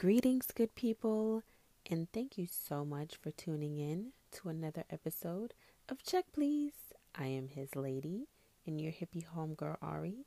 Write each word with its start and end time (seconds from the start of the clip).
Greetings, 0.00 0.52
good 0.54 0.76
people, 0.76 1.42
and 1.90 2.06
thank 2.12 2.38
you 2.38 2.46
so 2.46 2.84
much 2.84 3.16
for 3.16 3.32
tuning 3.32 3.78
in 3.78 4.12
to 4.30 4.48
another 4.48 4.84
episode 4.90 5.54
of 5.88 6.04
Check 6.04 6.26
Please. 6.32 6.94
I 7.16 7.26
am 7.26 7.48
his 7.48 7.74
lady 7.74 8.28
and 8.64 8.80
your 8.80 8.92
hippie 8.92 9.26
homegirl 9.26 9.76
Ari, 9.82 10.24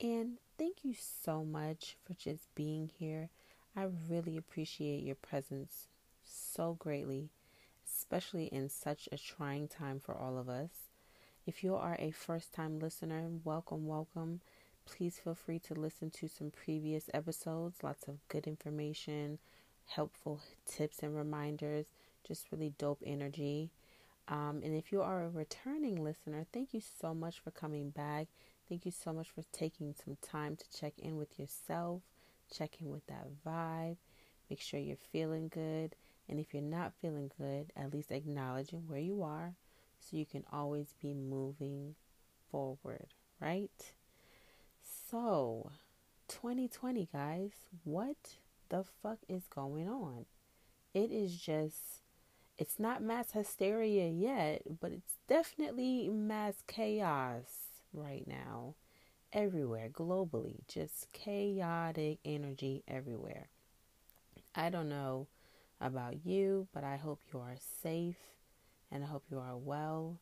and 0.00 0.38
thank 0.56 0.84
you 0.84 0.94
so 0.94 1.44
much 1.44 1.96
for 2.04 2.14
just 2.14 2.54
being 2.54 2.92
here. 2.96 3.30
I 3.74 3.88
really 4.08 4.36
appreciate 4.36 5.02
your 5.02 5.16
presence 5.16 5.88
so 6.22 6.76
greatly, 6.78 7.30
especially 7.84 8.44
in 8.44 8.68
such 8.68 9.08
a 9.10 9.18
trying 9.18 9.66
time 9.66 9.98
for 9.98 10.16
all 10.16 10.38
of 10.38 10.48
us. 10.48 10.92
If 11.44 11.64
you 11.64 11.74
are 11.74 11.96
a 11.98 12.12
first 12.12 12.52
time 12.52 12.78
listener, 12.78 13.26
welcome, 13.42 13.84
welcome. 13.88 14.42
Please 14.96 15.20
feel 15.22 15.34
free 15.34 15.58
to 15.60 15.74
listen 15.74 16.10
to 16.10 16.28
some 16.28 16.50
previous 16.50 17.10
episodes. 17.12 17.82
Lots 17.82 18.08
of 18.08 18.26
good 18.28 18.46
information, 18.46 19.38
helpful 19.86 20.40
tips 20.66 21.02
and 21.02 21.14
reminders, 21.14 21.86
just 22.26 22.50
really 22.50 22.72
dope 22.78 23.02
energy. 23.04 23.70
Um, 24.28 24.60
and 24.64 24.74
if 24.74 24.90
you 24.90 25.02
are 25.02 25.22
a 25.22 25.28
returning 25.28 26.02
listener, 26.02 26.46
thank 26.52 26.72
you 26.72 26.80
so 27.00 27.14
much 27.14 27.38
for 27.38 27.50
coming 27.50 27.90
back. 27.90 28.28
Thank 28.68 28.86
you 28.86 28.90
so 28.92 29.12
much 29.12 29.30
for 29.30 29.42
taking 29.52 29.94
some 29.94 30.16
time 30.22 30.56
to 30.56 30.78
check 30.78 30.94
in 30.98 31.16
with 31.16 31.38
yourself, 31.38 32.02
check 32.52 32.80
in 32.80 32.90
with 32.90 33.06
that 33.06 33.26
vibe, 33.46 33.98
make 34.50 34.60
sure 34.60 34.80
you're 34.80 34.96
feeling 35.12 35.48
good. 35.48 35.94
And 36.28 36.40
if 36.40 36.52
you're 36.52 36.62
not 36.62 36.92
feeling 37.00 37.30
good, 37.38 37.72
at 37.76 37.92
least 37.92 38.10
acknowledging 38.10 38.84
where 38.88 38.98
you 38.98 39.22
are 39.22 39.54
so 40.00 40.16
you 40.16 40.26
can 40.26 40.44
always 40.52 40.94
be 41.00 41.14
moving 41.14 41.94
forward, 42.50 43.14
right? 43.40 43.92
So, 45.10 45.70
2020, 46.28 47.08
guys, 47.10 47.52
what 47.84 48.36
the 48.68 48.84
fuck 49.02 49.16
is 49.26 49.44
going 49.48 49.88
on? 49.88 50.26
It 50.92 51.10
is 51.10 51.34
just, 51.34 52.02
it's 52.58 52.78
not 52.78 53.02
mass 53.02 53.30
hysteria 53.30 54.06
yet, 54.10 54.62
but 54.80 54.92
it's 54.92 55.14
definitely 55.26 56.10
mass 56.10 56.62
chaos 56.66 57.46
right 57.94 58.26
now, 58.26 58.74
everywhere, 59.32 59.88
globally. 59.88 60.56
Just 60.68 61.10
chaotic 61.14 62.18
energy 62.22 62.82
everywhere. 62.86 63.48
I 64.54 64.68
don't 64.68 64.90
know 64.90 65.26
about 65.80 66.26
you, 66.26 66.68
but 66.74 66.84
I 66.84 66.96
hope 66.96 67.20
you 67.32 67.40
are 67.40 67.56
safe 67.82 68.18
and 68.92 69.02
I 69.02 69.06
hope 69.06 69.24
you 69.30 69.38
are 69.38 69.56
well. 69.56 70.20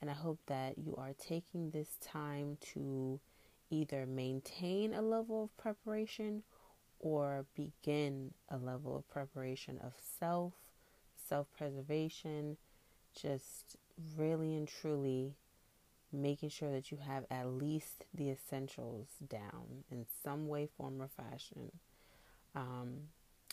And 0.00 0.10
I 0.10 0.14
hope 0.14 0.40
that 0.48 0.76
you 0.78 0.96
are 0.96 1.12
taking 1.16 1.70
this 1.70 1.96
time 2.02 2.58
to 2.72 3.20
either 3.74 4.06
maintain 4.06 4.94
a 4.94 5.02
level 5.02 5.44
of 5.44 5.56
preparation 5.56 6.42
or 7.00 7.44
begin 7.54 8.32
a 8.48 8.56
level 8.56 8.96
of 8.96 9.08
preparation 9.08 9.78
of 9.82 9.92
self, 10.18 10.52
self 11.28 11.46
preservation, 11.56 12.56
just 13.20 13.76
really 14.16 14.56
and 14.56 14.68
truly 14.68 15.34
making 16.12 16.48
sure 16.48 16.70
that 16.70 16.90
you 16.90 16.98
have 16.98 17.24
at 17.30 17.46
least 17.48 18.06
the 18.14 18.30
essentials 18.30 19.08
down 19.28 19.84
in 19.90 20.06
some 20.22 20.46
way, 20.46 20.68
form, 20.76 21.02
or 21.02 21.08
fashion. 21.08 21.72
Um, 22.54 23.08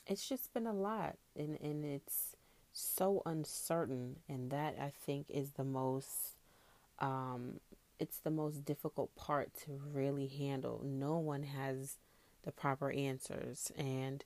it's 0.08 0.30
just 0.30 0.54
been 0.54 0.68
a 0.68 0.74
lot, 0.74 1.16
and, 1.36 1.60
and 1.62 1.84
it's 1.84 2.36
so 2.72 3.24
uncertain, 3.26 4.18
and 4.30 4.52
that 4.52 4.76
I 4.80 4.92
think 5.06 5.26
is 5.30 5.52
the 5.52 5.64
most 5.64 6.36
um, 7.00 7.60
it's 8.02 8.18
the 8.18 8.32
most 8.32 8.66
difficult 8.66 9.16
part 9.16 9.52
to 9.66 9.80
really 9.94 10.28
handle. 10.28 10.82
No 10.84 11.20
one 11.20 11.44
has 11.44 11.98
the 12.42 12.52
proper 12.52 12.92
answers. 12.92 13.72
And 13.78 14.26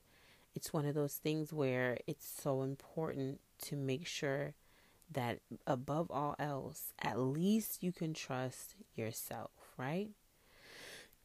it's 0.54 0.72
one 0.72 0.86
of 0.86 0.94
those 0.94 1.16
things 1.16 1.52
where 1.52 1.98
it's 2.06 2.26
so 2.26 2.62
important 2.62 3.40
to 3.64 3.76
make 3.76 4.06
sure 4.06 4.54
that 5.12 5.40
above 5.66 6.10
all 6.10 6.34
else, 6.38 6.94
at 6.98 7.20
least 7.20 7.82
you 7.82 7.92
can 7.92 8.14
trust 8.14 8.74
yourself, 8.94 9.50
right? 9.76 10.08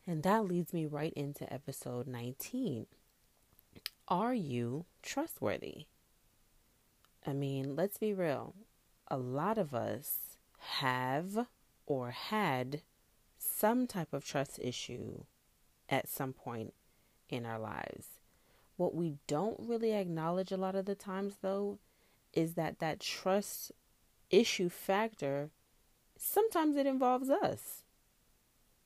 And 0.05 0.21
that 0.23 0.43
leads 0.43 0.73
me 0.73 0.85
right 0.85 1.13
into 1.13 1.51
episode 1.51 2.05
19. 2.05 2.85
Are 4.09 4.33
you 4.33 4.85
trustworthy? 5.01 5.85
I 7.25 7.31
mean, 7.31 7.77
let's 7.77 7.97
be 7.97 8.13
real. 8.13 8.55
A 9.07 9.17
lot 9.17 9.57
of 9.57 9.73
us 9.73 10.17
have 10.79 11.47
or 11.85 12.11
had 12.11 12.81
some 13.37 13.87
type 13.87 14.13
of 14.13 14.25
trust 14.25 14.59
issue 14.61 15.23
at 15.89 16.07
some 16.07 16.33
point 16.33 16.73
in 17.29 17.45
our 17.45 17.59
lives. 17.59 18.19
What 18.77 18.95
we 18.95 19.15
don't 19.27 19.59
really 19.59 19.93
acknowledge 19.93 20.51
a 20.51 20.57
lot 20.57 20.75
of 20.75 20.85
the 20.85 20.95
times, 20.95 21.37
though, 21.41 21.79
is 22.33 22.53
that 22.53 22.79
that 22.79 22.99
trust 22.99 23.71
issue 24.29 24.69
factor 24.69 25.49
sometimes 26.17 26.77
it 26.77 26.85
involves 26.85 27.29
us. 27.29 27.83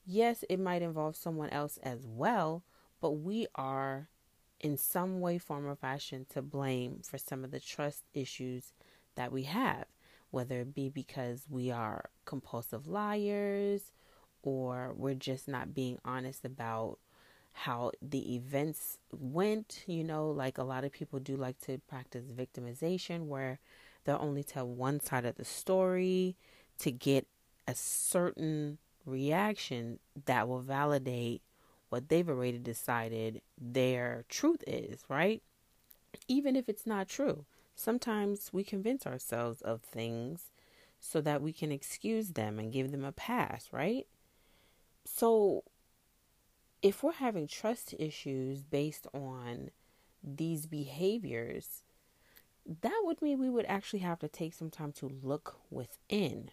Yes, 0.05 0.44
it 0.50 0.59
might 0.59 0.81
involve 0.81 1.16
someone 1.16 1.50
else 1.50 1.78
as 1.84 2.05
well, 2.05 2.63
but 3.01 3.11
we 3.11 3.47
are 3.55 4.09
in 4.59 4.78
some 4.78 5.19
way, 5.19 5.38
form, 5.38 5.67
or 5.67 5.75
fashion 5.75 6.25
to 6.29 6.41
blame 6.41 7.01
for 7.03 7.17
some 7.17 7.44
of 7.44 7.51
the 7.51 7.59
trust 7.59 8.03
issues 8.13 8.73
that 9.16 9.31
we 9.31 9.44
have 9.44 9.85
whether 10.35 10.59
it 10.59 10.75
be 10.75 10.90
because 10.90 11.46
we 11.50 11.72
are 11.72 12.09
compulsive 12.25 12.88
liars 12.88 13.94
or 14.44 14.94
we're 14.97 15.13
just 15.13 15.47
not 15.47 15.73
being 15.73 15.97
honest 16.03 16.44
about 16.44 17.00
how 17.53 17.90
the 18.01 18.35
events 18.35 18.97
went. 19.18 19.85
You 19.88 20.03
know, 20.03 20.29
like 20.29 20.57
a 20.57 20.63
lot 20.63 20.84
of 20.84 20.91
people 20.91 21.19
do 21.19 21.38
like 21.38 21.57
to 21.62 21.78
practice 21.88 22.25
victimization 22.25 23.28
where 23.28 23.59
they'll 24.03 24.19
only 24.19 24.44
tell 24.44 24.68
one 24.68 25.00
side 25.00 25.23
of 25.23 25.38
the 25.38 25.46
story 25.46 26.35
to 26.79 26.91
get 26.91 27.28
a 27.66 27.73
certain 27.73 28.78
reaction 29.06 30.00
that 30.25 30.50
will 30.50 30.59
validate 30.59 31.44
what 31.88 32.09
they've 32.09 32.28
already 32.28 32.57
decided 32.57 33.41
their 33.57 34.25
truth 34.28 34.66
is, 34.67 35.06
right? 35.07 35.41
Even 36.28 36.57
if 36.57 36.67
it's 36.67 36.85
not 36.85 37.07
true. 37.07 37.46
Sometimes 37.75 38.50
we 38.53 38.63
convince 38.63 39.06
ourselves 39.06 39.62
of 39.62 39.81
things 39.81 40.52
so 41.00 41.22
that 41.22 41.41
we 41.41 41.53
can 41.53 41.72
excuse 41.72 42.30
them 42.30 42.58
and 42.58 42.72
give 42.72 42.91
them 42.91 43.03
a 43.03 43.12
pass, 43.12 43.68
right? 43.72 44.08
So, 45.06 45.63
if 46.81 47.03
we're 47.03 47.14
having 47.14 47.47
trust 47.47 47.94
issues 48.00 48.64
based 48.64 49.08
on 49.14 49.72
these 50.24 50.66
behaviors, 50.66 51.84
that 52.81 53.02
would 53.03 53.22
mean 53.22 53.40
we 53.40 53.50
would 53.50 53.66
actually 53.66 54.00
have 54.00 54.19
to 54.19 54.28
take 54.28 54.53
some 54.53 54.72
time 54.72 54.91
to 54.94 55.12
look 55.22 55.59
within. 55.69 56.50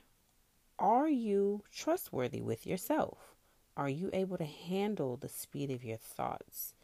Are 0.78 1.09
you 1.09 1.62
trustworthy 1.72 2.43
with 2.43 2.66
yourself? 2.66 3.19
Are 3.77 3.88
you 3.88 4.11
able 4.12 4.37
to 4.37 4.44
handle 4.44 5.16
the 5.16 5.28
speed 5.28 5.71
of 5.71 5.84
your 5.84 5.97
thoughts? 5.97 6.75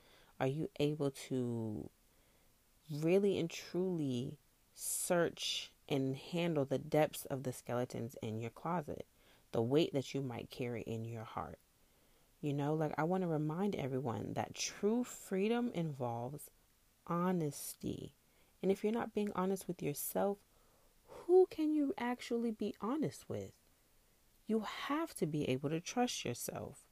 Are 0.40 0.46
you 0.46 0.70
able 0.78 1.10
to 1.28 1.90
really 2.90 3.38
and 3.38 3.50
truly 3.50 4.38
search 4.74 5.70
and 5.88 6.16
handle 6.16 6.64
the 6.64 6.78
depths 6.78 7.24
of 7.26 7.42
the 7.42 7.52
skeletons 7.52 8.16
in 8.22 8.40
your 8.40 8.50
closet, 8.50 9.06
the 9.52 9.62
weight 9.62 9.92
that 9.92 10.14
you 10.14 10.20
might 10.20 10.50
carry 10.50 10.82
in 10.82 11.04
your 11.04 11.24
heart. 11.24 11.58
You 12.40 12.52
know, 12.52 12.74
like 12.74 12.92
I 12.96 13.04
want 13.04 13.22
to 13.22 13.28
remind 13.28 13.74
everyone 13.74 14.34
that 14.34 14.54
true 14.54 15.02
freedom 15.02 15.70
involves 15.74 16.50
honesty. 17.06 18.14
And 18.62 18.70
if 18.70 18.84
you're 18.84 18.92
not 18.92 19.14
being 19.14 19.32
honest 19.34 19.66
with 19.66 19.82
yourself, 19.82 20.38
who 21.06 21.46
can 21.50 21.72
you 21.72 21.94
actually 21.98 22.52
be 22.52 22.74
honest 22.80 23.28
with? 23.28 23.52
You 24.46 24.64
have 24.86 25.14
to 25.16 25.26
be 25.26 25.48
able 25.48 25.70
to 25.70 25.80
trust 25.80 26.24
yourself. 26.24 26.84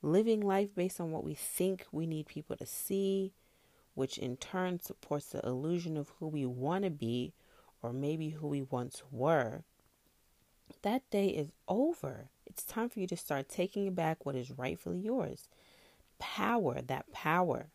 Living 0.00 0.40
life 0.40 0.74
based 0.74 1.00
on 1.00 1.10
what 1.10 1.24
we 1.24 1.34
think 1.34 1.86
we 1.92 2.06
need 2.06 2.26
people 2.26 2.56
to 2.56 2.66
see, 2.66 3.32
which 3.98 4.16
in 4.16 4.36
turn 4.36 4.78
supports 4.78 5.26
the 5.30 5.44
illusion 5.44 5.96
of 5.96 6.12
who 6.20 6.28
we 6.28 6.46
want 6.46 6.84
to 6.84 6.90
be 6.90 7.34
or 7.82 7.92
maybe 7.92 8.28
who 8.28 8.46
we 8.46 8.62
once 8.62 9.02
were, 9.10 9.64
that 10.82 11.02
day 11.10 11.26
is 11.26 11.50
over. 11.66 12.28
It's 12.46 12.62
time 12.62 12.88
for 12.88 13.00
you 13.00 13.08
to 13.08 13.16
start 13.16 13.48
taking 13.48 13.92
back 13.94 14.24
what 14.24 14.36
is 14.36 14.56
rightfully 14.56 15.00
yours. 15.00 15.48
Power, 16.20 16.80
that 16.80 17.10
power, 17.12 17.70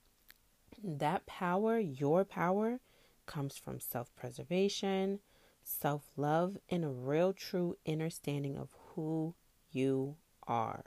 that 0.82 1.26
power, 1.26 1.78
your 1.78 2.24
power, 2.24 2.80
comes 3.26 3.58
from 3.58 3.82
self 3.82 4.16
preservation, 4.16 5.20
self 5.62 6.04
love, 6.16 6.58
and 6.70 6.86
a 6.86 6.90
real 6.90 7.34
true 7.34 7.76
understanding 7.86 8.58
of 8.58 8.70
who 8.96 9.36
you 9.74 10.16
are 10.48 10.86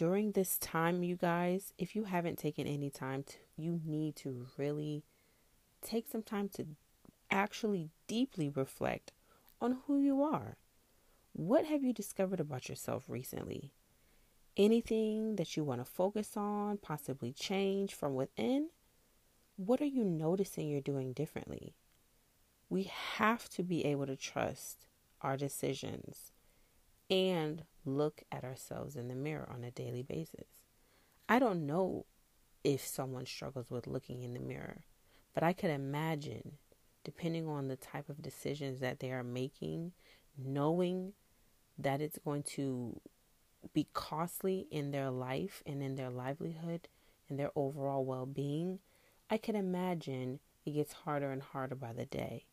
during 0.00 0.32
this 0.32 0.56
time, 0.56 1.02
you 1.02 1.14
guys, 1.14 1.74
if 1.76 1.94
you 1.94 2.04
haven't 2.04 2.38
taken 2.38 2.66
any 2.66 2.88
time 2.88 3.22
to, 3.22 3.34
you 3.58 3.82
need 3.84 4.16
to 4.16 4.46
really 4.56 5.04
take 5.82 6.08
some 6.08 6.22
time 6.22 6.48
to 6.48 6.64
actually 7.30 7.90
deeply 8.06 8.48
reflect 8.48 9.12
on 9.60 9.76
who 9.86 9.98
you 9.98 10.22
are. 10.22 10.56
What 11.34 11.66
have 11.66 11.84
you 11.84 11.92
discovered 11.92 12.40
about 12.40 12.66
yourself 12.66 13.04
recently? 13.08 13.74
Anything 14.56 15.36
that 15.36 15.54
you 15.54 15.64
want 15.64 15.82
to 15.82 15.84
focus 15.84 16.34
on, 16.34 16.78
possibly 16.78 17.34
change 17.34 17.92
from 17.92 18.14
within? 18.14 18.70
what 19.56 19.82
are 19.82 19.84
you 19.84 20.02
noticing 20.02 20.70
you're 20.70 20.80
doing 20.80 21.12
differently? 21.12 21.74
We 22.70 22.84
have 23.16 23.50
to 23.50 23.62
be 23.62 23.84
able 23.84 24.06
to 24.06 24.16
trust 24.16 24.86
our 25.20 25.36
decisions 25.36 26.32
and 27.10 27.64
look 27.84 28.22
at 28.30 28.44
ourselves 28.44 28.96
in 28.96 29.08
the 29.08 29.14
mirror 29.14 29.48
on 29.52 29.64
a 29.64 29.70
daily 29.70 30.02
basis. 30.02 30.46
I 31.28 31.38
don't 31.38 31.66
know 31.66 32.06
if 32.62 32.86
someone 32.86 33.26
struggles 33.26 33.70
with 33.70 33.86
looking 33.86 34.22
in 34.22 34.34
the 34.34 34.40
mirror, 34.40 34.84
but 35.34 35.42
I 35.42 35.52
could 35.52 35.70
imagine, 35.70 36.58
depending 37.04 37.48
on 37.48 37.68
the 37.68 37.76
type 37.76 38.08
of 38.08 38.22
decisions 38.22 38.80
that 38.80 39.00
they 39.00 39.10
are 39.10 39.24
making, 39.24 39.92
knowing 40.36 41.12
that 41.78 42.00
it's 42.00 42.18
going 42.18 42.42
to 42.42 43.00
be 43.72 43.88
costly 43.92 44.66
in 44.70 44.90
their 44.90 45.10
life 45.10 45.62
and 45.66 45.82
in 45.82 45.96
their 45.96 46.10
livelihood 46.10 46.88
and 47.28 47.38
their 47.38 47.50
overall 47.56 48.04
well 48.04 48.26
being, 48.26 48.80
I 49.28 49.38
could 49.38 49.54
imagine 49.54 50.40
it 50.66 50.72
gets 50.72 50.92
harder 50.92 51.30
and 51.30 51.42
harder 51.42 51.74
by 51.74 51.92
the 51.92 52.06
day. 52.06 52.46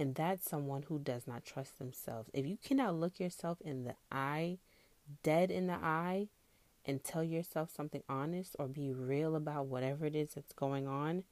And 0.00 0.14
that's 0.14 0.48
someone 0.48 0.84
who 0.84 0.98
does 0.98 1.26
not 1.26 1.44
trust 1.44 1.78
themselves. 1.78 2.30
If 2.32 2.46
you 2.46 2.56
cannot 2.64 2.94
look 2.94 3.20
yourself 3.20 3.58
in 3.60 3.84
the 3.84 3.96
eye, 4.10 4.56
dead 5.22 5.50
in 5.50 5.66
the 5.66 5.74
eye, 5.74 6.28
and 6.86 7.04
tell 7.04 7.22
yourself 7.22 7.68
something 7.70 8.02
honest 8.08 8.56
or 8.58 8.66
be 8.66 8.90
real 8.94 9.36
about 9.36 9.66
whatever 9.66 10.06
it 10.06 10.16
is 10.16 10.30
that's 10.30 10.54
going 10.54 10.88
on, 10.88 11.24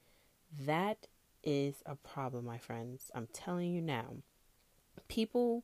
that 0.67 1.07
is 1.43 1.77
a 1.87 1.95
problem, 1.95 2.45
my 2.45 2.59
friends. 2.59 3.09
I'm 3.15 3.27
telling 3.33 3.73
you 3.73 3.81
now. 3.81 4.17
People 5.07 5.63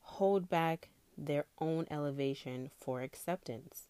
hold 0.00 0.48
back 0.48 0.88
their 1.16 1.44
own 1.60 1.86
elevation 1.88 2.72
for 2.76 3.00
acceptance. 3.00 3.84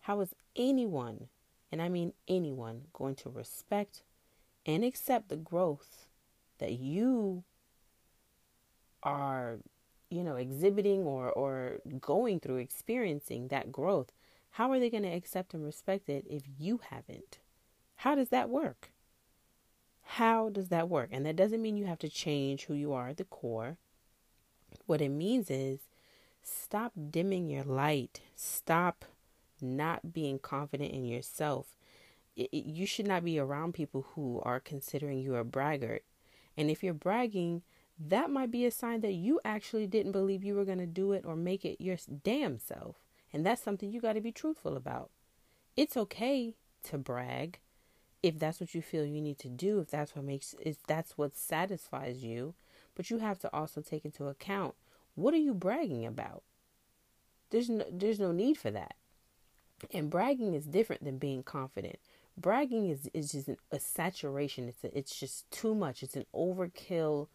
How 0.00 0.18
is 0.22 0.34
anyone, 0.56 1.28
and 1.70 1.80
I 1.80 1.88
mean 1.88 2.14
anyone, 2.26 2.86
going 2.92 3.14
to 3.14 3.30
respect 3.30 4.02
and 4.66 4.84
accept 4.84 5.28
the 5.28 5.36
growth 5.36 6.08
that 6.58 6.72
you 6.72 7.44
are, 9.06 9.58
you 10.10 10.22
know, 10.22 10.36
exhibiting 10.36 11.04
or, 11.04 11.30
or 11.30 11.78
going 12.00 12.40
through, 12.40 12.56
experiencing 12.56 13.48
that 13.48 13.72
growth? 13.72 14.12
How 14.50 14.70
are 14.72 14.80
they 14.80 14.90
going 14.90 15.04
to 15.04 15.08
accept 15.08 15.54
and 15.54 15.64
respect 15.64 16.08
it 16.08 16.26
if 16.28 16.42
you 16.58 16.80
haven't? 16.90 17.38
How 17.96 18.14
does 18.14 18.28
that 18.30 18.50
work? 18.50 18.90
How 20.02 20.50
does 20.50 20.68
that 20.68 20.88
work? 20.88 21.08
And 21.12 21.24
that 21.26 21.36
doesn't 21.36 21.62
mean 21.62 21.76
you 21.76 21.86
have 21.86 21.98
to 22.00 22.08
change 22.08 22.64
who 22.64 22.74
you 22.74 22.92
are 22.92 23.08
at 23.08 23.16
the 23.16 23.24
core. 23.24 23.76
What 24.86 25.00
it 25.00 25.08
means 25.08 25.50
is 25.50 25.80
stop 26.42 26.92
dimming 27.10 27.48
your 27.48 27.64
light. 27.64 28.20
Stop 28.34 29.04
not 29.60 30.12
being 30.12 30.38
confident 30.38 30.92
in 30.92 31.04
yourself. 31.04 31.76
It, 32.36 32.48
it, 32.52 32.66
you 32.66 32.86
should 32.86 33.06
not 33.06 33.24
be 33.24 33.38
around 33.38 33.74
people 33.74 34.06
who 34.14 34.40
are 34.44 34.60
considering 34.60 35.18
you 35.18 35.36
a 35.36 35.44
braggart. 35.44 36.04
And 36.56 36.70
if 36.70 36.82
you're 36.82 36.94
bragging, 36.94 37.62
that 37.98 38.30
might 38.30 38.50
be 38.50 38.66
a 38.66 38.70
sign 38.70 39.00
that 39.00 39.14
you 39.14 39.40
actually 39.44 39.86
didn't 39.86 40.12
believe 40.12 40.44
you 40.44 40.54
were 40.54 40.64
going 40.64 40.78
to 40.78 40.86
do 40.86 41.12
it 41.12 41.24
or 41.24 41.36
make 41.36 41.64
it 41.64 41.82
your 41.82 41.96
damn 42.22 42.58
self. 42.58 42.96
And 43.32 43.44
that's 43.44 43.62
something 43.62 43.90
you 43.90 44.00
got 44.00 44.14
to 44.14 44.20
be 44.20 44.32
truthful 44.32 44.76
about. 44.76 45.10
It's 45.76 45.96
okay 45.96 46.54
to 46.84 46.98
brag 46.98 47.58
if 48.22 48.38
that's 48.38 48.60
what 48.60 48.74
you 48.74 48.82
feel 48.82 49.04
you 49.04 49.20
need 49.20 49.38
to 49.38 49.48
do, 49.48 49.78
if 49.78 49.90
that's 49.90 50.16
what 50.16 50.24
makes 50.24 50.54
if 50.60 50.82
that's 50.86 51.16
what 51.16 51.36
satisfies 51.36 52.24
you, 52.24 52.54
but 52.94 53.10
you 53.10 53.18
have 53.18 53.38
to 53.40 53.52
also 53.54 53.80
take 53.80 54.04
into 54.04 54.26
account 54.26 54.74
what 55.16 55.34
are 55.34 55.38
you 55.38 55.54
bragging 55.54 56.06
about? 56.06 56.42
There's 57.50 57.68
no, 57.68 57.84
there's 57.90 58.20
no 58.20 58.32
need 58.32 58.58
for 58.58 58.70
that. 58.70 58.94
And 59.92 60.10
bragging 60.10 60.54
is 60.54 60.66
different 60.66 61.04
than 61.04 61.18
being 61.18 61.42
confident. 61.42 61.96
Bragging 62.36 62.88
is, 62.90 63.08
is 63.14 63.32
just 63.32 63.48
an, 63.48 63.56
a 63.72 63.80
saturation. 63.80 64.68
It's 64.68 64.84
a, 64.84 64.96
it's 64.96 65.18
just 65.18 65.50
too 65.50 65.74
much. 65.74 66.02
It's 66.02 66.16
an 66.16 66.26
overkill 66.34 67.28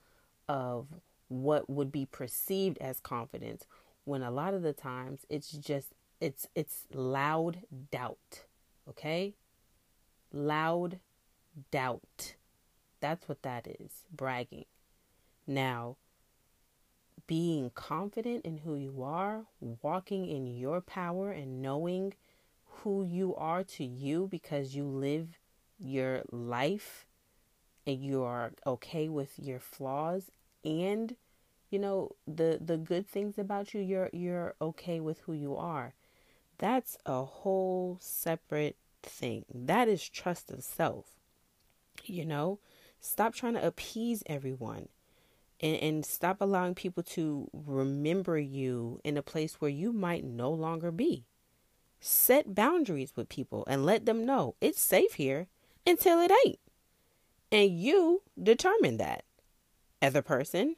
of 0.48 0.88
what 1.28 1.70
would 1.70 1.92
be 1.92 2.06
perceived 2.06 2.78
as 2.80 3.00
confidence 3.00 3.66
when 4.04 4.22
a 4.22 4.32
lot 4.32 4.54
of 4.54 4.62
the 4.62 4.74
times 4.74 5.26
it's 5.30 5.52
just 5.52 5.94
it's 6.20 6.48
it's 6.56 6.86
loud 6.94 7.62
doubt. 7.92 8.44
Okay? 8.88 9.34
Loud 10.32 11.00
doubt. 11.72 12.36
That's 13.00 13.28
what 13.28 13.42
that 13.42 13.68
is. 13.68 14.06
Bragging. 14.12 14.66
Now, 15.48 15.98
being 17.28 17.72
confident 17.74 18.46
in 18.46 18.60
who 18.60 18.76
you 18.76 19.02
are, 19.04 19.46
walking 19.82 20.28
in 20.28 20.46
your 20.46 20.82
power, 20.82 21.32
and 21.32 21.62
knowing 21.62 22.14
who 22.66 23.04
you 23.04 23.36
are 23.36 23.64
to 23.64 23.84
you 23.84 24.28
because 24.30 24.76
you 24.76 24.86
live 24.86 25.40
your 25.80 26.22
life 26.32 27.06
and 27.86 28.04
you 28.04 28.24
are 28.24 28.52
okay 28.66 29.10
with 29.10 29.40
your 29.40 29.60
flaws 29.60 30.32
and 30.64 31.16
you 31.70 31.80
know 31.80 32.12
the 32.28 32.60
the 32.64 32.78
good 32.78 33.08
things 33.08 33.38
about 33.38 33.74
you 33.74 33.82
you're 33.82 34.10
you're 34.14 34.56
okay 34.62 35.00
with 35.00 35.20
who 35.22 35.34
you 35.34 35.56
are 35.56 35.94
that's 36.58 36.98
a 37.06 37.24
whole 37.24 37.98
separate 38.00 38.78
thing 39.04 39.46
that 39.54 39.88
is 39.88 40.08
trust 40.08 40.52
of 40.52 40.64
self 40.64 41.16
you 42.06 42.26
know 42.26 42.60
stop 43.00 43.34
trying 43.34 43.54
to 43.54 43.66
appease 43.66 44.22
everyone 44.28 44.88
and, 45.62 45.76
and 45.78 46.06
stop 46.06 46.42
allowing 46.42 46.76
people 46.76 47.04
to 47.04 47.48
remember 47.54 48.38
you 48.38 49.00
in 49.04 49.16
a 49.16 49.22
place 49.22 49.56
where 49.62 49.70
you 49.70 49.94
might 49.94 50.24
no 50.24 50.52
longer 50.52 50.92
be. 50.92 51.26
Set 52.00 52.56
boundaries 52.56 53.14
with 53.16 53.30
people 53.30 53.64
and 53.68 53.86
let 53.86 54.06
them 54.06 54.26
know 54.26 54.56
it's 54.60 54.82
safe 54.82 55.14
here 55.14 55.48
until 55.86 56.20
it 56.20 56.32
ain't. 56.46 56.60
And 57.52 57.70
you 57.78 58.22
determine 58.42 58.98
that 58.98 59.24
as 60.02 60.16
a 60.16 60.22
person. 60.22 60.76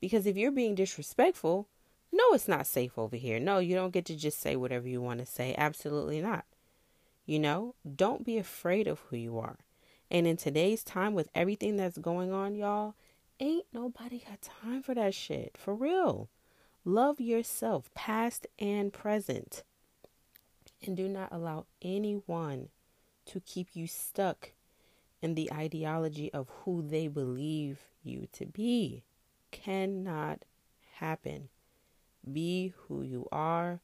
Because 0.00 0.26
if 0.26 0.36
you're 0.36 0.52
being 0.52 0.74
disrespectful, 0.74 1.68
no, 2.12 2.24
it's 2.32 2.48
not 2.48 2.66
safe 2.66 2.98
over 2.98 3.16
here. 3.16 3.40
No, 3.40 3.58
you 3.58 3.74
don't 3.74 3.92
get 3.92 4.04
to 4.06 4.16
just 4.16 4.40
say 4.40 4.56
whatever 4.56 4.88
you 4.88 5.00
want 5.00 5.20
to 5.20 5.26
say. 5.26 5.54
Absolutely 5.56 6.20
not. 6.20 6.44
You 7.24 7.38
know, 7.38 7.74
don't 7.96 8.24
be 8.24 8.36
afraid 8.36 8.86
of 8.86 9.00
who 9.00 9.16
you 9.16 9.38
are. 9.38 9.58
And 10.10 10.26
in 10.26 10.36
today's 10.36 10.84
time, 10.84 11.14
with 11.14 11.30
everything 11.34 11.76
that's 11.76 11.96
going 11.96 12.32
on, 12.32 12.54
y'all, 12.54 12.94
ain't 13.40 13.64
nobody 13.72 14.22
got 14.28 14.42
time 14.42 14.82
for 14.82 14.94
that 14.94 15.14
shit. 15.14 15.56
For 15.56 15.74
real. 15.74 16.28
Love 16.84 17.20
yourself, 17.20 17.88
past 17.94 18.46
and 18.58 18.92
present. 18.92 19.62
And 20.84 20.96
do 20.96 21.08
not 21.08 21.28
allow 21.32 21.66
anyone 21.80 22.68
to 23.26 23.40
keep 23.40 23.68
you 23.74 23.86
stuck 23.86 24.50
in 25.22 25.34
the 25.34 25.50
ideology 25.52 26.30
of 26.32 26.50
who 26.64 26.82
they 26.82 27.08
believe 27.08 27.78
you 28.02 28.28
to 28.32 28.44
be. 28.44 29.04
Cannot 29.50 30.44
happen. 30.96 31.48
Be 32.30 32.74
who 32.76 33.02
you 33.02 33.28
are, 33.32 33.80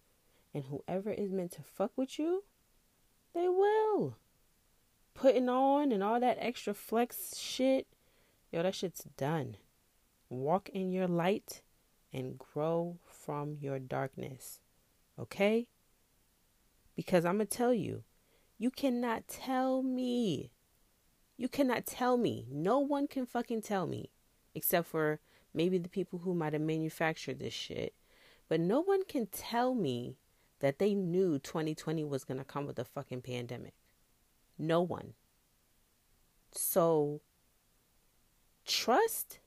and 0.53 0.65
whoever 0.65 1.11
is 1.11 1.33
meant 1.33 1.53
to 1.53 1.63
fuck 1.63 1.93
with 1.97 2.19
you, 2.19 2.45
they 3.35 3.49
will. 3.49 4.17
Putting 5.15 5.49
on 5.49 5.91
and 5.93 6.03
all 6.03 6.21
that 6.21 6.39
extra 6.41 6.75
flex 6.75 7.37
shit 7.37 7.87
Yo, 8.51 8.63
that 8.63 8.75
shit's 8.75 9.05
done. 9.17 9.57
Walk 10.31 10.71
in 10.71 10.91
your 10.91 11.07
light 11.07 11.61
and 12.13 12.39
grow 12.39 12.99
from 13.05 13.59
your 13.61 13.79
darkness. 13.79 14.61
Okay? 15.19 15.67
Because 16.97 17.25
I'm 17.25 17.37
going 17.37 17.47
to 17.47 17.57
tell 17.57 17.75
you, 17.75 18.05
you 18.57 18.71
cannot 18.71 19.29
tell 19.29 19.83
me. 19.83 20.51
You 21.39 21.49
cannot 21.49 21.87
tell 21.87 22.19
me. 22.19 22.47
No 22.51 22.81
one 22.81 23.07
can 23.07 23.25
fucking 23.25 23.63
tell 23.63 23.87
me. 23.87 24.11
Except 24.55 24.89
for 24.89 25.21
maybe 25.55 25.79
the 25.79 25.89
people 25.89 26.19
who 26.19 26.35
might 26.35 26.53
have 26.53 26.61
manufactured 26.61 27.39
this 27.39 27.55
shit. 27.55 27.95
But 28.49 28.61
no 28.61 28.81
one 28.81 29.05
can 29.05 29.27
tell 29.27 29.75
me 29.75 30.17
that 30.61 30.79
they 30.79 30.95
knew 30.95 31.39
2020 31.39 32.05
was 32.05 32.25
going 32.25 32.39
to 32.39 32.45
come 32.45 32.67
with 32.67 32.79
a 32.79 32.85
fucking 32.85 33.23
pandemic. 33.23 33.75
No 34.59 34.83
one. 34.83 35.15
So 36.51 37.21
trust, 38.67 39.39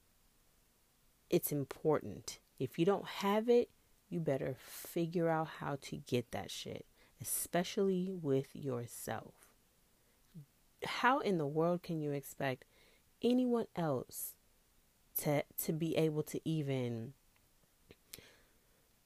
it's 1.30 1.52
important. 1.52 2.40
If 2.58 2.80
you 2.80 2.86
don't 2.86 3.06
have 3.06 3.50
it, 3.50 3.70
you 4.10 4.20
better 4.20 4.56
figure 4.58 5.30
out 5.30 5.48
how 5.60 5.78
to 5.82 5.98
get 5.98 6.32
that 6.32 6.52
shit, 6.52 6.86
especially 7.22 8.10
with 8.12 8.56
yourself. 8.56 9.51
How 10.86 11.20
in 11.20 11.38
the 11.38 11.48
world 11.48 11.84
can 11.84 12.02
you 12.02 12.12
expect 12.12 12.66
anyone 13.22 13.68
else 13.76 14.34
to 15.20 15.44
to 15.64 15.74
be 15.74 15.96
able 15.96 16.24
to 16.24 16.40
even 16.48 17.14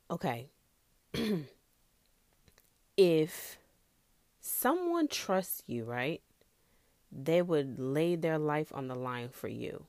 okay 0.09 0.47
if 2.97 3.57
someone 4.39 5.07
trusts 5.07 5.63
you 5.65 5.83
right 5.83 6.21
they 7.11 7.41
would 7.41 7.79
lay 7.79 8.15
their 8.15 8.37
life 8.37 8.71
on 8.73 8.87
the 8.87 8.95
line 8.95 9.29
for 9.29 9.47
you 9.47 9.85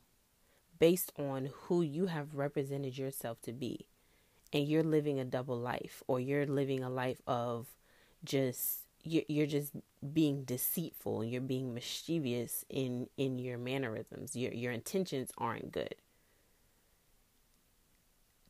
based 0.79 1.13
on 1.19 1.51
who 1.53 1.83
you 1.83 2.07
have 2.07 2.35
represented 2.35 2.97
yourself 2.99 3.41
to 3.43 3.53
be. 3.53 3.87
And 4.53 4.67
you're 4.67 4.85
living 4.85 5.19
a 5.19 5.25
double 5.25 5.59
life, 5.59 6.03
or 6.07 6.21
you're 6.21 6.47
living 6.47 6.83
a 6.83 6.89
life 6.89 7.21
of 7.27 7.67
just, 8.25 8.86
you're 9.07 9.47
just 9.47 9.73
being 10.13 10.45
deceitful. 10.45 11.25
You're 11.25 11.41
being 11.41 11.75
mischievous 11.75 12.65
in 12.69 13.09
in 13.17 13.39
your 13.39 13.59
mannerisms. 13.59 14.37
Your 14.37 14.53
your 14.53 14.73
intentions 14.73 15.31
aren't 15.39 15.73
good. 15.73 15.95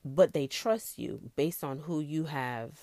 But 0.04 0.32
they 0.32 0.46
trust 0.46 0.98
you 0.98 1.30
based 1.36 1.64
on 1.64 1.80
who 1.80 2.00
you 2.00 2.24
have 2.24 2.78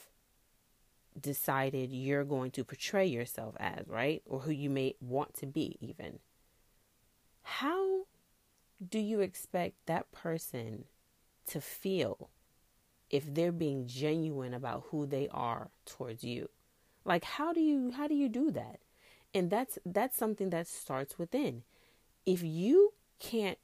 decided 1.19 1.91
you're 1.91 2.25
going 2.25 2.51
to 2.51 2.63
portray 2.63 3.05
yourself 3.05 3.55
as 3.59 3.87
right? 3.87 4.21
Or 4.25 4.41
who 4.41 4.51
you 4.51 4.69
may 4.69 4.95
want 4.99 5.33
to 5.35 5.45
be 5.45 5.77
even. 5.79 6.19
How 7.43 8.03
do 8.89 8.99
you 8.99 9.21
expect 9.21 9.75
that 9.85 10.11
person 10.11 10.85
to 11.47 11.61
feel 11.61 12.29
if 13.09 13.31
they're 13.33 13.51
being 13.51 13.87
genuine 13.87 14.53
about 14.53 14.85
who 14.89 15.05
they 15.05 15.27
are 15.29 15.69
towards 15.85 16.23
you 16.23 16.49
like 17.05 17.23
how 17.23 17.53
do 17.53 17.61
you 17.61 17.91
how 17.91 18.07
do 18.07 18.15
you 18.15 18.29
do 18.29 18.51
that? 18.51 18.79
And 19.33 19.49
that's 19.49 19.79
that's 19.85 20.17
something 20.17 20.49
that 20.51 20.67
starts 20.67 21.17
within. 21.17 21.63
If 22.25 22.43
you 22.43 22.93
can't 23.19 23.57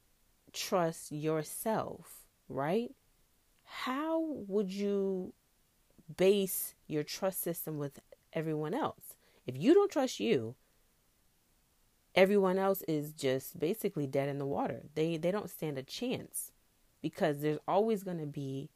trust 0.52 1.12
yourself 1.12 2.26
right 2.48 2.92
how 3.64 4.20
would 4.48 4.72
you 4.72 5.32
base 6.18 6.74
your 6.88 7.04
trust 7.04 7.42
system 7.42 7.78
with 7.78 8.00
everyone 8.34 8.74
else? 8.74 9.16
If 9.46 9.56
you 9.58 9.76
don't 9.76 9.92
trust 9.92 10.20
you 10.20 10.56
everyone 12.16 12.58
else 12.58 12.82
is 12.88 13.14
just 13.14 13.60
basically 13.60 14.08
dead 14.08 14.30
in 14.30 14.40
the 14.40 14.46
water. 14.46 14.84
They 14.96 15.18
they 15.18 15.32
don't 15.32 15.50
stand 15.50 15.78
a 15.78 15.84
chance 15.84 16.52
because 17.02 17.40
there's 17.40 17.60
always 17.68 18.04
going 18.04 18.20
to 18.20 18.26
be 18.26 18.70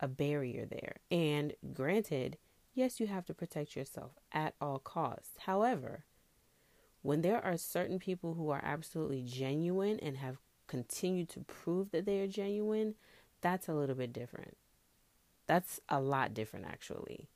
a 0.00 0.08
barrier 0.08 0.66
there. 0.66 0.96
And 1.10 1.54
granted, 1.72 2.38
yes, 2.76 3.00
you 3.00 3.08
have 3.08 3.24
to 3.26 3.34
protect 3.34 3.74
yourself 3.74 4.12
at 4.30 4.54
all 4.60 4.78
costs. 4.78 5.30
However, 5.46 6.04
when 7.02 7.22
there 7.22 7.42
are 7.44 7.56
certain 7.56 7.98
people 7.98 8.34
who 8.34 8.50
are 8.50 8.60
absolutely 8.62 9.22
genuine 9.22 9.98
and 10.00 10.18
have 10.18 10.36
continued 10.66 11.28
to 11.30 11.40
prove 11.40 11.90
that 11.90 12.04
they 12.04 12.20
are 12.20 12.26
genuine, 12.28 12.94
that's 13.40 13.68
a 13.68 13.74
little 13.74 13.96
bit 13.96 14.12
different. 14.12 14.56
That's 15.46 15.80
a 15.88 16.00
lot 16.00 16.34
different, 16.34 16.66
actually. 16.66 17.28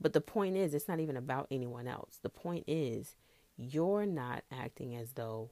But 0.00 0.12
the 0.12 0.20
point 0.20 0.56
is, 0.56 0.74
it's 0.74 0.88
not 0.88 1.00
even 1.00 1.16
about 1.16 1.46
anyone 1.50 1.86
else. 1.86 2.18
The 2.22 2.28
point 2.30 2.64
is, 2.66 3.16
you're 3.56 4.06
not 4.06 4.44
acting 4.50 4.96
as 4.96 5.12
though 5.12 5.50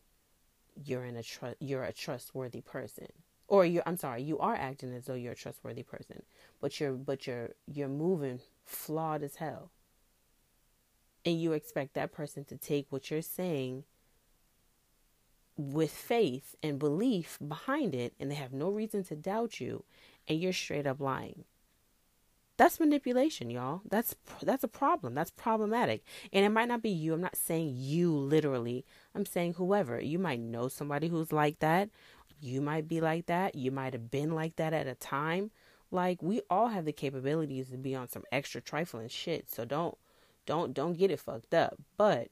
you're 0.85 1.05
in 1.05 1.17
a 1.17 1.23
tr- 1.23 1.59
you're 1.61 1.85
a 1.85 1.93
trustworthy 1.93 2.63
person 2.63 3.09
or 3.47 3.67
you 3.67 3.83
I'm 3.85 3.99
sorry, 3.99 4.23
you 4.23 4.39
are 4.39 4.55
acting 4.55 4.95
as 4.95 5.05
though 5.05 5.15
you're 5.15 5.33
a 5.33 5.37
trustworthy 5.37 5.83
person, 5.83 6.23
but 6.61 6.81
you're 6.81 6.93
but 6.93 7.27
you're 7.27 7.51
you're 7.67 7.89
moving 7.89 8.41
flawed 8.65 9.23
as 9.23 9.37
hell. 9.37 9.71
And 11.25 11.41
you 11.41 11.53
expect 11.53 11.95
that 11.95 12.13
person 12.13 12.45
to 12.47 12.57
take 12.57 12.87
what 12.91 13.11
you're 13.11 13.23
saying 13.23 13.85
with 15.57 15.93
faith 15.93 16.57
and 16.63 16.79
belief 16.79 17.39
behind 17.47 17.95
it 17.95 18.15
and 18.19 18.31
they 18.31 18.35
have 18.35 18.53
no 18.53 18.71
reason 18.71 19.05
to 19.05 19.15
doubt 19.15 19.61
you 19.61 19.85
and 20.27 20.41
you're 20.41 20.53
straight 20.53 20.87
up 20.87 20.99
lying. 20.99 21.45
That's 22.57 22.81
manipulation, 22.81 23.51
y'all. 23.51 23.81
That's 23.89 24.15
that's 24.43 24.63
a 24.63 24.69
problem. 24.69 25.15
That's 25.15 25.31
problematic. 25.31 26.05
And 26.33 26.45
it 26.45 26.51
might 26.51 26.69
not 26.69 26.83
be 26.83 26.91
you. 26.91 27.15
I'm 27.15 27.21
not 27.21 27.37
saying 27.37 27.75
you 27.77 28.15
literally. 28.15 28.85
I'm 29.15 29.27
saying 29.27 29.55
whoever. 29.55 30.01
You 30.01 30.19
might 30.19 30.39
know 30.39 30.69
somebody 30.69 31.09
who's 31.09 31.33
like 31.33 31.61
that 31.61 31.89
you 32.43 32.61
might 32.61 32.89
be 32.89 33.01
like 33.01 33.27
that. 33.27 33.55
You 33.55 33.71
might 33.71 33.93
have 33.93 34.11
been 34.11 34.35
like 34.35 34.57
that 34.57 34.73
at 34.73 34.89
a 34.89 34.97
time. 34.97 35.53
Like 35.93 36.23
we 36.23 36.41
all 36.51 36.69
have 36.69 36.87
the 36.87 36.93
capabilities 36.93 37.69
to 37.69 37.77
be 37.77 37.95
on 37.95 38.09
some 38.09 38.25
extra 38.33 38.63
trifling 38.63 39.09
shit. 39.09 39.51
So 39.51 39.65
don't 39.67 39.97
don't 40.47 40.73
don't 40.73 40.99
get 40.99 41.11
it 41.11 41.21
fucked 41.21 41.55
up. 41.55 41.77
But 41.97 42.29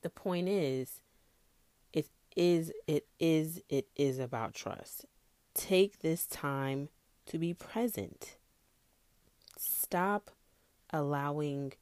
the 0.00 0.08
point 0.08 0.48
is 0.48 1.02
it 1.92 2.08
is 2.34 2.72
it 2.86 3.06
is 3.20 3.60
it 3.68 3.88
is 3.94 4.18
about 4.18 4.54
trust. 4.54 5.04
Take 5.54 6.00
this 6.00 6.26
time 6.26 6.88
to 7.26 7.38
be 7.38 7.52
present. 7.52 8.36
Stop 9.58 10.30
allowing 10.90 11.74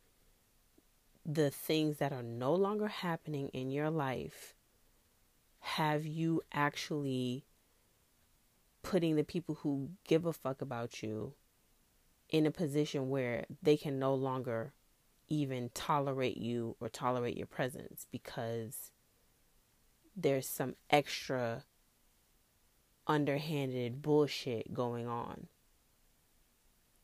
the 1.25 1.51
things 1.51 1.99
that 1.99 2.13
are 2.13 2.23
no 2.23 2.53
longer 2.53 2.89
happening 2.89 3.49
in 3.49 3.71
your 3.71 3.91
life 3.91 4.55
have 5.61 6.05
you 6.05 6.43
actually 6.53 7.45
putting 8.85 9.17
the 9.17 9.25
people 9.25 9.57
who 9.57 9.89
give 10.07 10.27
a 10.27 10.33
fuck 10.33 10.63
about 10.63 11.03
you 11.03 11.33
in 12.29 12.47
a 12.47 12.51
position 12.51 13.09
where 13.09 13.47
they 13.63 13.77
can 13.77 13.99
no 13.99 14.15
longer 14.15 14.73
even 15.27 15.71
tolerate 15.75 16.37
you 16.37 16.77
or 16.79 16.89
tolerate 16.89 17.37
your 17.37 17.47
presence 17.47 18.07
because 18.13 18.93
there's 20.15 20.47
some 20.47 20.75
extra 20.91 21.65
underhanded 23.07 24.03
bullshit 24.03 24.73
going 24.73 25.09
on. 25.09 25.49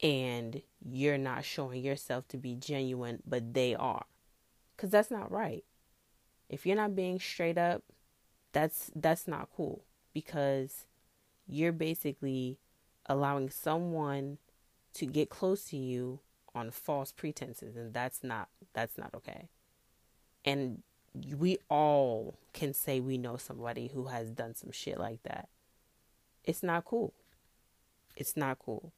And 0.02 0.62
you're 0.82 1.18
not 1.18 1.44
showing 1.44 1.82
yourself 1.82 2.28
to 2.28 2.36
be 2.36 2.54
genuine 2.54 3.22
but 3.26 3.54
they 3.54 3.74
are. 3.74 4.04
Cuz 4.76 4.90
that's 4.90 5.10
not 5.10 5.32
right. 5.32 5.64
If 6.48 6.66
you're 6.66 6.76
not 6.76 6.94
being 6.94 7.18
straight 7.18 7.58
up 7.58 7.82
that's 8.52 8.90
that's 8.94 9.26
not 9.26 9.48
cool. 9.56 9.84
Because 10.12 10.86
you're 11.50 11.72
basically 11.72 12.58
allowing 13.06 13.50
someone 13.50 14.38
to 14.94 15.06
get 15.06 15.28
close 15.28 15.64
to 15.66 15.76
you 15.76 16.20
on 16.54 16.70
false 16.70 17.12
pretenses 17.12 17.76
and 17.76 17.92
that's 17.92 18.22
not 18.22 18.48
that's 18.72 18.96
not 18.96 19.14
okay. 19.14 19.48
And 20.44 20.82
we 21.36 21.58
all 21.68 22.38
can 22.52 22.72
say 22.72 23.00
we 23.00 23.18
know 23.18 23.36
somebody 23.36 23.90
who 23.92 24.06
has 24.06 24.30
done 24.30 24.54
some 24.54 24.70
shit 24.70 24.98
like 24.98 25.22
that. 25.24 25.48
It's 26.44 26.62
not 26.62 26.84
cool. 26.84 27.12
It's 28.16 28.36
not 28.36 28.58
cool. 28.58 28.92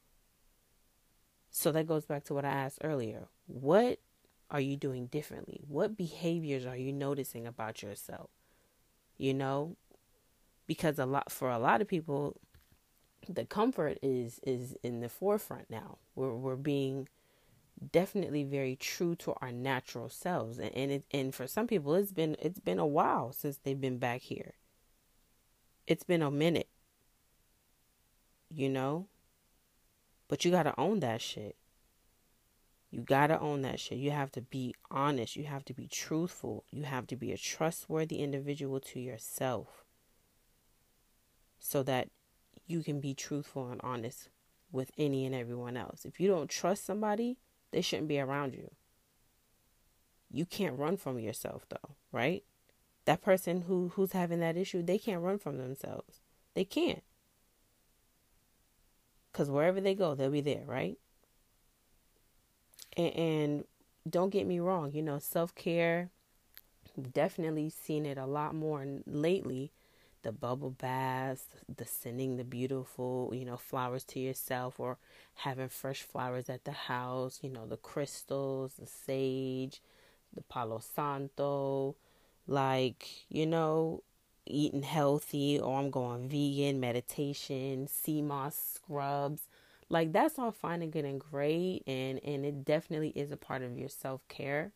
So 1.49 1.71
that 1.71 1.87
goes 1.87 2.05
back 2.05 2.23
to 2.25 2.33
what 2.33 2.45
I 2.45 2.51
asked 2.51 2.79
earlier. 2.83 3.27
What 3.47 3.99
are 4.49 4.61
you 4.61 4.77
doing 4.77 5.07
differently? 5.07 5.61
What 5.67 5.97
behaviors 5.97 6.65
are 6.65 6.77
you 6.77 6.93
noticing 6.93 7.45
about 7.45 7.81
yourself? 7.81 8.29
you 9.17 9.33
know 9.33 9.75
because 10.67 10.99
a 10.99 11.05
lot 11.05 11.31
for 11.31 11.49
a 11.49 11.59
lot 11.59 11.81
of 11.81 11.87
people 11.87 12.39
the 13.29 13.45
comfort 13.45 13.97
is 14.01 14.39
is 14.43 14.75
in 14.83 14.99
the 14.99 15.09
forefront 15.09 15.69
now 15.69 15.97
we're 16.15 16.33
we're 16.33 16.55
being 16.55 17.07
definitely 17.91 18.43
very 18.43 18.75
true 18.75 19.15
to 19.15 19.33
our 19.41 19.51
natural 19.51 20.09
selves 20.09 20.59
and 20.59 20.75
and, 20.75 20.91
it, 20.91 21.05
and 21.11 21.33
for 21.33 21.47
some 21.47 21.67
people 21.67 21.93
it's 21.95 22.11
been 22.11 22.35
it's 22.39 22.59
been 22.59 22.79
a 22.79 22.85
while 22.85 23.31
since 23.31 23.57
they've 23.57 23.81
been 23.81 23.97
back 23.97 24.21
here 24.21 24.53
it's 25.87 26.03
been 26.03 26.21
a 26.21 26.31
minute 26.31 26.69
you 28.49 28.69
know 28.69 29.07
but 30.27 30.45
you 30.45 30.51
got 30.51 30.63
to 30.63 30.79
own 30.79 30.99
that 30.99 31.21
shit 31.21 31.55
you 32.93 33.01
got 33.01 33.27
to 33.27 33.39
own 33.39 33.63
that 33.63 33.79
shit. 33.79 33.97
You 33.97 34.11
have 34.11 34.31
to 34.33 34.41
be 34.41 34.75
honest. 34.91 35.35
You 35.35 35.45
have 35.45 35.65
to 35.65 35.73
be 35.73 35.87
truthful. 35.87 36.63
You 36.69 36.83
have 36.83 37.07
to 37.07 37.15
be 37.15 37.31
a 37.31 37.37
trustworthy 37.37 38.17
individual 38.17 38.79
to 38.81 38.99
yourself 38.99 39.82
so 41.63 41.81
that 41.81 42.09
you 42.67 42.83
can 42.83 42.99
be 42.99 43.13
truthful 43.13 43.71
and 43.71 43.79
honest 43.81 44.27
with 44.71 44.91
any 44.97 45.25
and 45.25 45.33
everyone 45.33 45.77
else. 45.77 46.03
If 46.03 46.19
you 46.19 46.27
don't 46.27 46.49
trust 46.49 46.85
somebody, 46.85 47.37
they 47.71 47.81
shouldn't 47.81 48.09
be 48.09 48.19
around 48.19 48.53
you. 48.53 48.69
You 50.29 50.45
can't 50.45 50.77
run 50.77 50.97
from 50.97 51.19
yourself 51.19 51.65
though, 51.69 51.95
right? 52.11 52.43
That 53.05 53.21
person 53.21 53.63
who 53.63 53.93
who's 53.95 54.11
having 54.11 54.41
that 54.41 54.57
issue, 54.57 54.83
they 54.83 54.97
can't 54.97 55.23
run 55.23 55.39
from 55.39 55.57
themselves. 55.57 56.19
They 56.53 56.65
can't. 56.65 57.03
Cuz 59.31 59.49
wherever 59.49 59.79
they 59.79 59.95
go, 59.95 60.15
they'll 60.15 60.29
be 60.29 60.41
there, 60.41 60.65
right? 60.65 60.97
And, 62.97 63.15
and 63.15 63.63
don't 64.07 64.31
get 64.31 64.45
me 64.45 64.59
wrong, 64.59 64.91
you 64.91 65.01
know, 65.01 65.17
self 65.17 65.55
care, 65.55 66.11
definitely 67.13 67.69
seen 67.69 68.05
it 68.05 68.17
a 68.17 68.25
lot 68.25 68.53
more 68.53 68.85
lately. 69.05 69.71
The 70.23 70.31
bubble 70.31 70.71
baths, 70.71 71.45
the 71.73 71.85
sending 71.85 72.37
the 72.37 72.43
beautiful, 72.43 73.31
you 73.33 73.45
know, 73.45 73.57
flowers 73.57 74.03
to 74.05 74.19
yourself 74.19 74.79
or 74.79 74.97
having 75.35 75.69
fresh 75.69 76.01
flowers 76.01 76.49
at 76.49 76.63
the 76.65 76.71
house, 76.71 77.39
you 77.41 77.49
know, 77.49 77.65
the 77.67 77.77
crystals, 77.77 78.73
the 78.79 78.87
sage, 78.87 79.81
the 80.33 80.41
Palo 80.41 80.79
Santo, 80.79 81.95
like, 82.47 83.07
you 83.29 83.45
know, 83.45 84.03
eating 84.45 84.83
healthy 84.83 85.59
or 85.59 85.79
I'm 85.79 85.91
going 85.91 86.27
vegan, 86.29 86.79
meditation, 86.79 87.87
sea 87.87 88.21
moss 88.21 88.55
scrubs 88.75 89.47
like 89.89 90.11
that's 90.11 90.39
all 90.39 90.51
fine 90.51 90.81
and 90.81 90.91
good 90.91 91.05
and 91.05 91.19
great 91.19 91.83
and 91.87 92.19
and 92.23 92.45
it 92.45 92.65
definitely 92.65 93.09
is 93.09 93.31
a 93.31 93.37
part 93.37 93.61
of 93.61 93.77
your 93.77 93.89
self-care. 93.89 94.71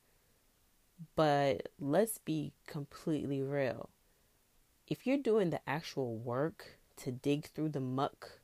But 1.16 1.70
let's 1.80 2.18
be 2.20 2.54
completely 2.66 3.42
real. 3.42 3.90
If 4.88 5.06
you're 5.06 5.18
doing 5.18 5.50
the 5.50 5.60
actual 5.70 6.16
work 6.16 6.78
to 6.98 7.12
dig 7.12 7.48
through 7.48 7.70
the 7.70 7.82
muck 7.82 8.40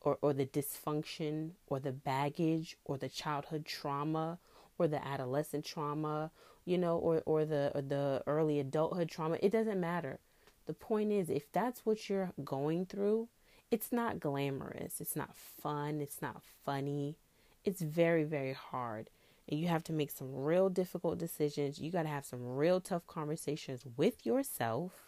or, 0.00 0.18
or 0.22 0.32
the 0.32 0.46
dysfunction 0.46 1.50
or 1.66 1.78
the 1.78 1.92
baggage 1.92 2.78
or 2.84 2.96
the 2.96 3.10
childhood 3.10 3.66
trauma 3.66 4.38
or 4.78 4.88
the 4.88 5.06
adolescent 5.06 5.66
trauma, 5.66 6.30
you 6.64 6.78
know, 6.78 6.96
or 6.96 7.22
or 7.26 7.44
the 7.44 7.70
or 7.74 7.82
the 7.82 8.22
early 8.26 8.58
adulthood 8.58 9.10
trauma. 9.10 9.36
It 9.42 9.52
doesn't 9.52 9.80
matter. 9.80 10.20
The 10.66 10.72
point 10.72 11.12
is 11.12 11.28
if 11.28 11.52
that's 11.52 11.84
what 11.84 12.08
you're 12.08 12.32
going 12.44 12.86
through, 12.86 13.28
it's 13.70 13.92
not 13.92 14.20
glamorous. 14.20 15.00
It's 15.00 15.16
not 15.16 15.36
fun. 15.36 16.00
It's 16.00 16.22
not 16.22 16.42
funny. 16.64 17.16
It's 17.64 17.82
very 17.82 18.24
very 18.24 18.54
hard. 18.54 19.10
And 19.48 19.60
you 19.60 19.68
have 19.68 19.84
to 19.84 19.92
make 19.92 20.10
some 20.10 20.34
real 20.34 20.70
difficult 20.70 21.18
decisions. 21.18 21.78
You 21.78 21.90
got 21.90 22.02
to 22.02 22.08
have 22.08 22.24
some 22.26 22.56
real 22.56 22.80
tough 22.80 23.06
conversations 23.06 23.84
with 23.96 24.24
yourself. 24.24 25.07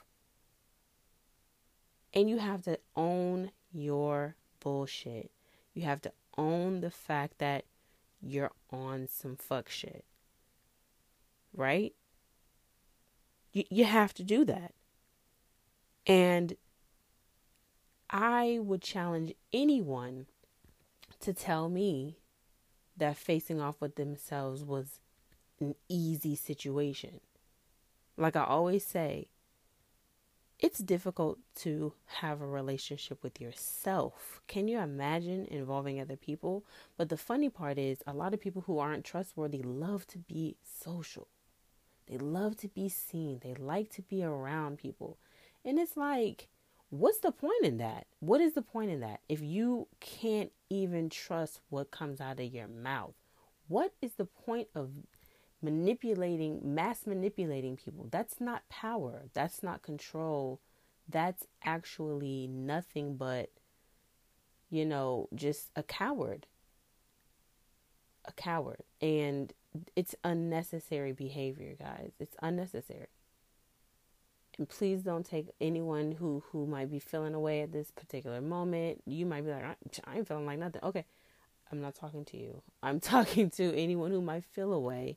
And 2.12 2.28
you 2.28 2.38
have 2.38 2.62
to 2.62 2.78
own 2.96 3.52
your 3.72 4.36
bullshit. 4.58 5.30
You 5.74 5.82
have 5.82 6.02
to 6.02 6.12
own 6.36 6.80
the 6.80 6.90
fact 6.90 7.38
that 7.38 7.64
you're 8.20 8.50
on 8.70 9.08
some 9.08 9.36
fuck 9.36 9.68
shit. 9.68 10.04
Right? 11.54 11.94
You, 13.52 13.64
you 13.70 13.84
have 13.84 14.14
to 14.14 14.22
do 14.22 14.44
that. 14.44 14.74
And 16.06 16.56
I 18.08 18.58
would 18.60 18.82
challenge 18.82 19.34
anyone 19.52 20.26
to 21.20 21.32
tell 21.32 21.68
me 21.68 22.18
that 22.96 23.16
facing 23.16 23.60
off 23.60 23.80
with 23.80 23.96
themselves 23.96 24.64
was 24.64 25.00
an 25.60 25.74
easy 25.88 26.34
situation. 26.34 27.20
Like 28.16 28.36
I 28.36 28.44
always 28.44 28.84
say, 28.84 29.28
it's 30.60 30.80
difficult 30.80 31.38
to 31.56 31.94
have 32.06 32.42
a 32.42 32.46
relationship 32.46 33.22
with 33.22 33.40
yourself. 33.40 34.40
Can 34.46 34.68
you 34.68 34.78
imagine 34.78 35.46
involving 35.46 36.00
other 36.00 36.16
people? 36.16 36.64
But 36.96 37.08
the 37.08 37.16
funny 37.16 37.48
part 37.48 37.78
is, 37.78 37.98
a 38.06 38.12
lot 38.12 38.34
of 38.34 38.40
people 38.40 38.64
who 38.66 38.78
aren't 38.78 39.04
trustworthy 39.04 39.62
love 39.62 40.06
to 40.08 40.18
be 40.18 40.56
social. 40.62 41.28
They 42.06 42.18
love 42.18 42.56
to 42.58 42.68
be 42.68 42.88
seen. 42.88 43.40
They 43.42 43.54
like 43.54 43.90
to 43.90 44.02
be 44.02 44.22
around 44.22 44.78
people. 44.78 45.16
And 45.64 45.78
it's 45.78 45.96
like, 45.96 46.48
what's 46.90 47.20
the 47.20 47.32
point 47.32 47.64
in 47.64 47.78
that? 47.78 48.06
What 48.18 48.40
is 48.40 48.54
the 48.54 48.62
point 48.62 48.90
in 48.90 49.00
that? 49.00 49.20
If 49.28 49.40
you 49.40 49.88
can't 50.00 50.52
even 50.68 51.08
trust 51.08 51.60
what 51.70 51.90
comes 51.90 52.20
out 52.20 52.40
of 52.40 52.52
your 52.52 52.68
mouth, 52.68 53.14
what 53.68 53.92
is 54.02 54.12
the 54.14 54.24
point 54.24 54.68
of 54.74 54.90
manipulating, 55.62 56.60
mass 56.62 57.06
manipulating 57.06 57.76
people. 57.76 58.08
That's 58.10 58.40
not 58.40 58.68
power. 58.68 59.24
That's 59.34 59.62
not 59.62 59.82
control. 59.82 60.60
That's 61.08 61.46
actually 61.64 62.46
nothing 62.46 63.16
but, 63.16 63.50
you 64.70 64.84
know, 64.84 65.28
just 65.34 65.70
a 65.76 65.82
coward. 65.82 66.46
A 68.24 68.32
coward. 68.32 68.82
And 69.00 69.52
it's 69.96 70.14
unnecessary 70.24 71.12
behavior, 71.12 71.74
guys. 71.78 72.12
It's 72.18 72.36
unnecessary. 72.42 73.08
And 74.58 74.68
please 74.68 75.02
don't 75.02 75.24
take 75.24 75.48
anyone 75.60 76.12
who 76.12 76.42
who 76.50 76.66
might 76.66 76.90
be 76.90 76.98
feeling 76.98 77.34
away 77.34 77.62
at 77.62 77.72
this 77.72 77.90
particular 77.90 78.40
moment. 78.40 79.02
You 79.06 79.24
might 79.24 79.44
be 79.44 79.50
like, 79.50 79.64
I 80.04 80.16
ain't 80.16 80.28
feeling 80.28 80.44
like 80.44 80.58
nothing. 80.58 80.82
Okay, 80.82 81.06
I'm 81.72 81.80
not 81.80 81.94
talking 81.94 82.24
to 82.26 82.36
you. 82.36 82.62
I'm 82.82 83.00
talking 83.00 83.48
to 83.50 83.74
anyone 83.74 84.10
who 84.10 84.20
might 84.20 84.44
feel 84.44 84.72
away 84.72 85.16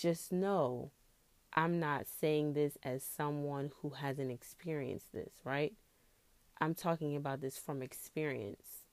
just 0.00 0.32
know 0.32 0.90
I'm 1.52 1.80
not 1.80 2.06
saying 2.06 2.52
this 2.52 2.78
as 2.82 3.02
someone 3.02 3.72
who 3.82 3.90
hasn't 3.90 4.30
experienced 4.30 5.12
this, 5.12 5.32
right? 5.44 5.72
I'm 6.60 6.74
talking 6.74 7.16
about 7.16 7.40
this 7.40 7.58
from 7.58 7.82
experience. 7.82 8.84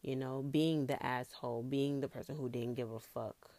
You 0.00 0.16
know, 0.16 0.42
being 0.42 0.86
the 0.86 1.00
asshole, 1.04 1.62
being 1.62 2.00
the 2.00 2.08
person 2.08 2.36
who 2.36 2.48
didn't 2.48 2.74
give 2.74 2.90
a 2.90 2.98
fuck. 2.98 3.50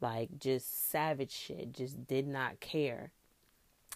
Like, 0.00 0.30
just 0.38 0.90
savage 0.90 1.30
shit, 1.30 1.72
just 1.72 2.06
did 2.06 2.26
not 2.26 2.60
care. 2.60 3.12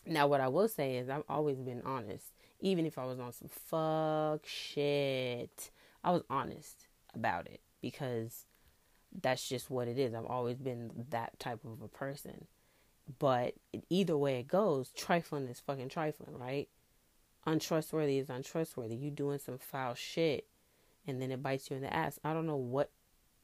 Now, 0.06 0.28
what 0.28 0.40
I 0.40 0.48
will 0.48 0.68
say 0.68 0.96
is, 0.96 1.08
I've 1.08 1.24
always 1.28 1.58
been 1.58 1.82
honest. 1.84 2.32
Even 2.60 2.86
if 2.86 2.96
I 2.96 3.04
was 3.06 3.18
on 3.18 3.32
some 3.32 3.48
fuck 3.48 4.46
shit, 4.46 5.70
I 6.04 6.10
was 6.12 6.22
honest 6.30 6.86
about 7.14 7.46
it 7.46 7.60
because 7.80 8.46
that's 9.22 9.48
just 9.48 9.70
what 9.70 9.88
it 9.88 9.98
is. 9.98 10.14
I've 10.14 10.26
always 10.26 10.58
been 10.58 10.90
that 11.10 11.38
type 11.38 11.64
of 11.64 11.82
a 11.82 11.88
person. 11.88 12.46
But 13.18 13.54
either 13.88 14.16
way 14.16 14.38
it 14.38 14.48
goes, 14.48 14.90
trifling 14.96 15.48
is 15.48 15.60
fucking 15.60 15.88
trifling, 15.88 16.38
right? 16.38 16.68
Untrustworthy 17.46 18.18
is 18.18 18.30
untrustworthy. 18.30 18.94
You 18.94 19.10
doing 19.10 19.38
some 19.38 19.58
foul 19.58 19.94
shit 19.94 20.46
and 21.06 21.20
then 21.20 21.30
it 21.30 21.42
bites 21.42 21.70
you 21.70 21.76
in 21.76 21.82
the 21.82 21.92
ass. 21.92 22.18
I 22.22 22.32
don't 22.32 22.46
know 22.46 22.56
what 22.56 22.90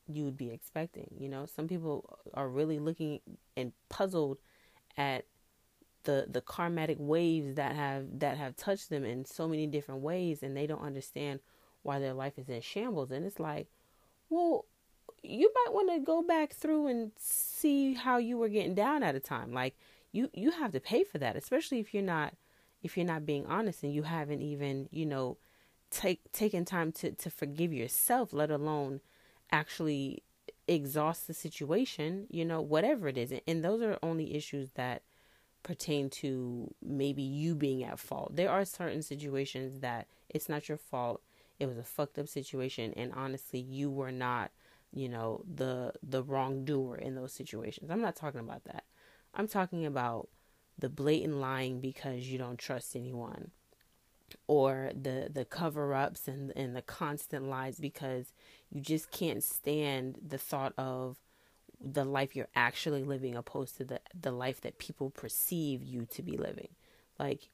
you 0.07 0.25
would 0.25 0.37
be 0.37 0.51
expecting. 0.51 1.09
You 1.19 1.29
know, 1.29 1.47
some 1.47 1.67
people 1.67 2.19
are 2.35 2.49
really 2.49 2.79
looking 2.79 3.21
and 3.57 3.73
puzzled 3.89 4.39
at 4.97 5.25
the 6.05 6.27
the 6.31 6.41
karmatic 6.41 6.99
waves 6.99 7.57
that 7.57 7.75
have 7.75 8.21
that 8.21 8.39
have 8.39 8.57
touched 8.57 8.89
them 8.91 9.05
in 9.05 9.25
so 9.25 9.49
many 9.49 9.67
different 9.67 10.01
ways 10.01 10.43
and 10.43 10.57
they 10.57 10.67
don't 10.67 10.81
understand 10.81 11.41
why 11.83 11.99
their 11.99 12.15
life 12.15 12.39
is 12.39 12.49
in 12.49 12.61
shambles 12.61 13.11
and 13.11 13.27
it's 13.27 13.41
like 13.41 13.67
well 14.31 14.65
you 15.23 15.53
might 15.55 15.75
want 15.75 15.91
to 15.91 15.99
go 16.01 16.23
back 16.23 16.53
through 16.53 16.87
and 16.87 17.13
see 17.17 17.95
how 17.95 18.19
you 18.19 18.39
were 18.39 18.49
getting 18.49 18.75
down 18.75 19.03
at 19.03 19.15
a 19.15 19.21
time. 19.21 19.53
Like 19.53 19.77
you 20.13 20.31
you 20.33 20.51
have 20.53 20.73
to 20.73 20.81
pay 20.81 21.05
for 21.05 21.19
that, 21.19 21.37
especially 21.37 21.81
if 21.81 21.93
you're 21.93 22.03
not 22.03 22.35
if 22.83 22.97
you're 22.97 23.07
not 23.07 23.27
being 23.27 23.47
honest 23.47 23.83
and 23.83 23.93
you 23.93 24.05
haven't 24.05 24.43
even, 24.43 24.89
you 24.91 25.07
know, 25.07 25.37
take 25.91 26.33
taken 26.33 26.65
time 26.65 26.93
to 26.93 27.13
to 27.13 27.31
forgive 27.31 27.73
yourself, 27.73 28.33
let 28.33 28.51
alone 28.51 29.01
actually 29.51 30.23
exhaust 30.69 31.27
the 31.27 31.35
situation, 31.35 32.27
you 32.31 32.45
know, 32.45 32.61
whatever 32.61 33.09
it 33.09 33.19
is. 33.19 33.33
And 33.47 33.65
those 33.65 33.83
are 33.83 33.99
only 34.03 34.35
issues 34.35 34.71
that 34.73 35.03
pertain 35.63 36.09
to 36.09 36.73
maybe 36.81 37.23
you 37.23 37.55
being 37.55 37.83
at 37.83 37.99
fault. 37.99 38.37
There 38.37 38.51
are 38.51 38.65
certain 38.65 39.03
situations 39.03 39.81
that 39.81 40.07
it's 40.29 40.49
not 40.49 40.69
your 40.69 40.79
fault. 40.79 41.23
It 41.59 41.67
was 41.67 41.79
a 41.79 41.83
fucked 41.83 42.19
up 42.19 42.29
situation 42.29 42.93
and 42.97 43.13
honestly 43.13 43.59
you 43.59 43.91
were 43.91 44.13
not 44.13 44.51
you 44.93 45.09
know 45.09 45.45
the 45.53 45.93
the 46.03 46.23
wrongdoer 46.23 46.97
in 46.97 47.15
those 47.15 47.33
situations. 47.33 47.91
I'm 47.91 48.03
not 48.03 48.17
talking 48.17 48.41
about 48.41 48.65
that. 48.65 48.85
I'm 49.35 49.49
talking 49.49 49.85
about 49.87 50.29
the 50.79 50.89
blatant 50.89 51.37
lying 51.37 51.81
because 51.81 52.29
you 52.29 52.39
don't 52.39 52.59
trust 52.59 52.97
anyone 52.97 53.51
or 54.47 54.91
the 54.95 55.31
the 55.33 55.45
cover-ups 55.45 56.29
and 56.29 56.53
and 56.57 56.75
the 56.75 56.83
constant 56.83 57.49
lies 57.49 57.79
because 57.79 58.33
you 58.71 58.81
just 58.81 59.11
can't 59.11 59.43
stand 59.43 60.19
the 60.27 60.39
thought 60.39 60.73
of 60.77 61.17
the 61.81 62.05
life 62.05 62.35
you're 62.35 62.49
actually 62.55 63.05
living 63.05 63.35
opposed 63.35 63.77
to 63.77 63.85
the 63.85 64.01
the 64.19 64.33
life 64.33 64.61
that 64.63 64.79
people 64.79 65.11
perceive 65.11 65.83
you 65.83 66.07
to 66.07 66.23
be 66.23 66.37
living. 66.37 66.69
Like 67.19 67.51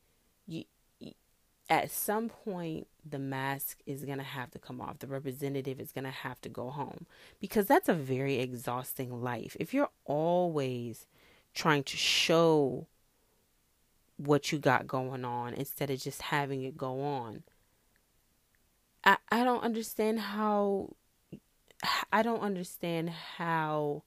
at 1.73 1.91
some 1.91 2.29
point 2.29 2.87
the 3.09 3.19
mask 3.19 3.79
is 3.87 4.05
going 4.05 4.19
to 4.19 4.25
have 4.25 4.51
to 4.51 4.59
come 4.59 4.81
off. 4.81 4.99
The 4.99 5.07
representative 5.07 5.81
is 5.81 5.91
going 5.91 6.05
to 6.05 6.11
have 6.11 6.41
to 6.43 6.51
go 6.51 6.69
home 6.69 7.07
because 7.41 7.67
that's 7.67 7.89
a 7.89 7.95
very 7.95 8.37
exhausting 8.41 9.23
life. 9.23 9.57
If 9.59 9.73
you're 9.73 9.89
always 10.05 11.07
trying 11.55 11.83
to 11.85 11.97
show 11.97 12.87
what 14.19 14.53
you 14.53 14.59
got 14.59 14.87
going 14.87 15.25
on 15.25 15.55
instead 15.55 15.89
of 15.91 15.99
just 15.99 16.23
having 16.23 16.63
it 16.63 16.77
go 16.77 17.01
on 17.01 17.43
i 19.05 19.17
i 19.31 19.43
don't 19.43 19.65
understand 19.65 20.21
how 20.21 20.89
i 22.13 22.23
don't 22.23 22.41
understand 22.41 23.11
how 23.11 24.03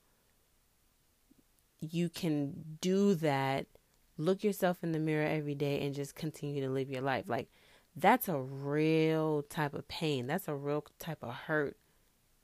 you 1.81 2.07
can 2.07 2.77
do 2.79 3.13
that 3.15 3.65
look 4.17 4.43
yourself 4.43 4.83
in 4.83 4.91
the 4.91 4.99
mirror 4.99 5.27
every 5.27 5.55
day 5.55 5.81
and 5.81 5.93
just 5.93 6.15
continue 6.15 6.61
to 6.61 6.69
live 6.69 6.89
your 6.89 7.01
life. 7.01 7.25
Like 7.27 7.49
that's 7.95 8.27
a 8.27 8.39
real 8.39 9.43
type 9.43 9.73
of 9.73 9.87
pain. 9.87 10.27
That's 10.27 10.47
a 10.47 10.55
real 10.55 10.85
type 10.99 11.19
of 11.21 11.33
hurt 11.33 11.77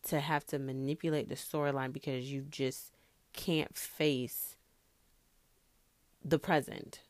to 0.04 0.20
have 0.20 0.46
to 0.48 0.60
manipulate 0.60 1.30
the 1.30 1.36
storyline 1.36 1.94
because 1.94 2.32
you 2.32 2.42
just 2.50 2.92
can't 3.34 3.76
face 3.76 4.56
the 6.24 6.40
present. 6.40 7.02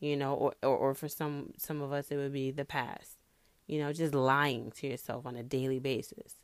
You 0.00 0.16
know, 0.16 0.34
or, 0.34 0.54
or 0.62 0.76
or 0.76 0.94
for 0.94 1.08
some 1.08 1.52
some 1.58 1.80
of 1.80 1.92
us 1.92 2.10
it 2.10 2.16
would 2.16 2.32
be 2.32 2.50
the 2.50 2.64
past. 2.64 3.18
You 3.66 3.78
know, 3.78 3.92
just 3.92 4.14
lying 4.14 4.72
to 4.72 4.88
yourself 4.88 5.24
on 5.24 5.36
a 5.36 5.42
daily 5.42 5.78
basis. 5.78 6.36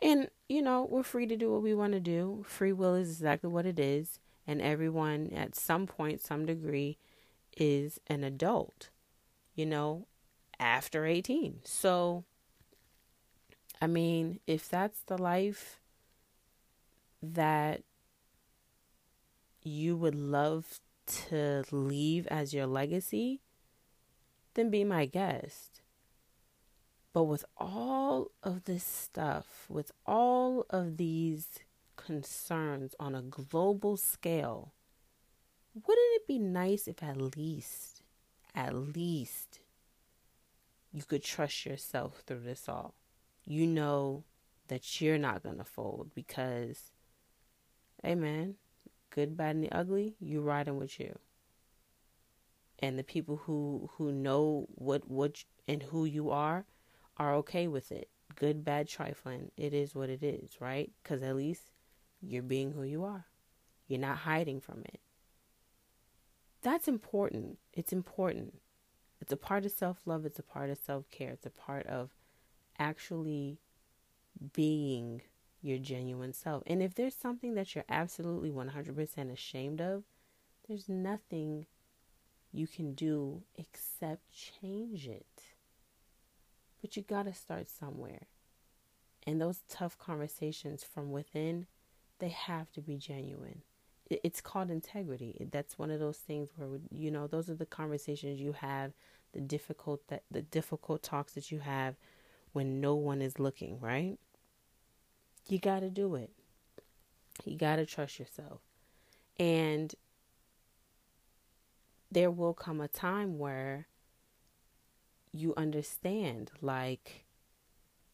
And, 0.00 0.28
you 0.48 0.62
know, 0.62 0.86
we're 0.88 1.02
free 1.02 1.26
to 1.26 1.36
do 1.36 1.50
what 1.50 1.62
we 1.62 1.74
want 1.74 1.92
to 1.92 2.00
do. 2.00 2.44
Free 2.46 2.72
will 2.72 2.94
is 2.94 3.10
exactly 3.10 3.50
what 3.50 3.66
it 3.66 3.78
is 3.80 4.20
and 4.48 4.62
everyone 4.62 5.30
at 5.34 5.54
some 5.54 5.86
point, 5.86 6.22
some 6.22 6.46
degree, 6.46 6.96
is 7.54 8.00
an 8.06 8.24
adult, 8.24 8.88
you 9.54 9.66
know, 9.66 10.06
after 10.58 11.04
18. 11.04 11.60
So, 11.64 12.24
I 13.80 13.86
mean, 13.86 14.40
if 14.46 14.66
that's 14.66 15.02
the 15.02 15.18
life 15.18 15.78
that 17.22 17.82
you 19.62 19.96
would 19.96 20.14
love 20.14 20.80
to 21.28 21.64
leave 21.70 22.26
as 22.28 22.54
your 22.54 22.66
legacy, 22.66 23.42
then 24.54 24.70
be 24.70 24.82
my 24.82 25.04
guest. 25.04 25.82
But 27.12 27.24
with 27.24 27.44
all 27.58 28.30
of 28.42 28.64
this 28.64 28.84
stuff, 28.84 29.66
with 29.68 29.92
all 30.06 30.64
of 30.70 30.96
these 30.96 31.48
concerns 32.08 32.94
on 32.98 33.14
a 33.14 33.20
global 33.20 33.98
scale, 33.98 34.72
wouldn't 35.74 36.14
it 36.14 36.26
be 36.26 36.38
nice 36.38 36.88
if 36.88 37.02
at 37.02 37.36
least, 37.36 38.02
at 38.54 38.74
least, 38.74 39.60
you 40.90 41.02
could 41.02 41.22
trust 41.22 41.66
yourself 41.66 42.22
through 42.26 42.40
this 42.40 42.66
all? 42.66 42.94
You 43.44 43.66
know 43.66 44.24
that 44.68 45.02
you're 45.02 45.18
not 45.18 45.42
going 45.42 45.58
to 45.58 45.64
fold 45.64 46.12
because, 46.14 46.92
hey 48.02 48.14
man, 48.14 48.54
good, 49.10 49.36
bad, 49.36 49.56
and 49.56 49.64
the 49.64 49.70
ugly, 49.70 50.14
you're 50.18 50.40
riding 50.40 50.78
with 50.78 50.98
you. 50.98 51.18
And 52.78 52.98
the 52.98 53.04
people 53.04 53.36
who 53.44 53.90
who 53.98 54.12
know 54.12 54.66
what 54.76 55.10
what 55.10 55.44
and 55.66 55.82
who 55.82 56.06
you 56.06 56.30
are 56.30 56.64
are 57.18 57.34
okay 57.34 57.68
with 57.68 57.92
it. 57.92 58.08
Good, 58.34 58.64
bad, 58.64 58.88
trifling. 58.88 59.50
It 59.58 59.74
is 59.74 59.94
what 59.94 60.08
it 60.08 60.22
is, 60.22 60.58
right? 60.58 60.90
Because 61.02 61.22
at 61.22 61.36
least 61.36 61.64
you're 62.20 62.42
being 62.42 62.72
who 62.72 62.82
you 62.82 63.04
are. 63.04 63.26
You're 63.86 64.00
not 64.00 64.18
hiding 64.18 64.60
from 64.60 64.82
it. 64.84 65.00
That's 66.62 66.88
important. 66.88 67.58
It's 67.72 67.92
important. 67.92 68.54
It's 69.20 69.32
a 69.32 69.36
part 69.36 69.64
of 69.64 69.72
self 69.72 70.06
love. 70.06 70.24
It's 70.24 70.38
a 70.38 70.42
part 70.42 70.70
of 70.70 70.78
self 70.78 71.10
care. 71.10 71.30
It's 71.30 71.46
a 71.46 71.50
part 71.50 71.86
of 71.86 72.10
actually 72.78 73.58
being 74.52 75.22
your 75.60 75.78
genuine 75.78 76.32
self. 76.32 76.62
And 76.66 76.82
if 76.82 76.94
there's 76.94 77.14
something 77.14 77.54
that 77.54 77.74
you're 77.74 77.84
absolutely 77.88 78.50
100% 78.50 79.32
ashamed 79.32 79.80
of, 79.80 80.04
there's 80.66 80.88
nothing 80.88 81.66
you 82.52 82.66
can 82.66 82.94
do 82.94 83.42
except 83.56 84.22
change 84.30 85.06
it. 85.06 85.26
But 86.80 86.96
you 86.96 87.02
got 87.02 87.24
to 87.24 87.34
start 87.34 87.68
somewhere. 87.68 88.26
And 89.26 89.40
those 89.40 89.62
tough 89.68 89.98
conversations 89.98 90.84
from 90.84 91.10
within, 91.10 91.66
they 92.18 92.28
have 92.28 92.70
to 92.72 92.80
be 92.80 92.96
genuine. 92.96 93.62
It's 94.10 94.40
called 94.40 94.70
integrity. 94.70 95.48
That's 95.50 95.78
one 95.78 95.90
of 95.90 96.00
those 96.00 96.16
things 96.16 96.50
where 96.56 96.80
you 96.90 97.10
know 97.10 97.26
those 97.26 97.50
are 97.50 97.54
the 97.54 97.66
conversations 97.66 98.40
you 98.40 98.52
have, 98.52 98.92
the 99.32 99.40
difficult 99.40 100.00
that 100.08 100.22
the 100.30 100.42
difficult 100.42 101.02
talks 101.02 101.34
that 101.34 101.50
you 101.50 101.58
have 101.58 101.96
when 102.52 102.80
no 102.80 102.94
one 102.94 103.20
is 103.20 103.38
looking, 103.38 103.78
right? 103.80 104.16
You 105.48 105.58
got 105.58 105.80
to 105.80 105.90
do 105.90 106.14
it. 106.14 106.30
You 107.44 107.56
got 107.56 107.76
to 107.76 107.86
trust 107.86 108.18
yourself. 108.18 108.60
And 109.38 109.94
there 112.10 112.30
will 112.30 112.54
come 112.54 112.80
a 112.80 112.88
time 112.88 113.38
where 113.38 113.86
you 115.32 115.54
understand, 115.56 116.50
like, 116.60 117.26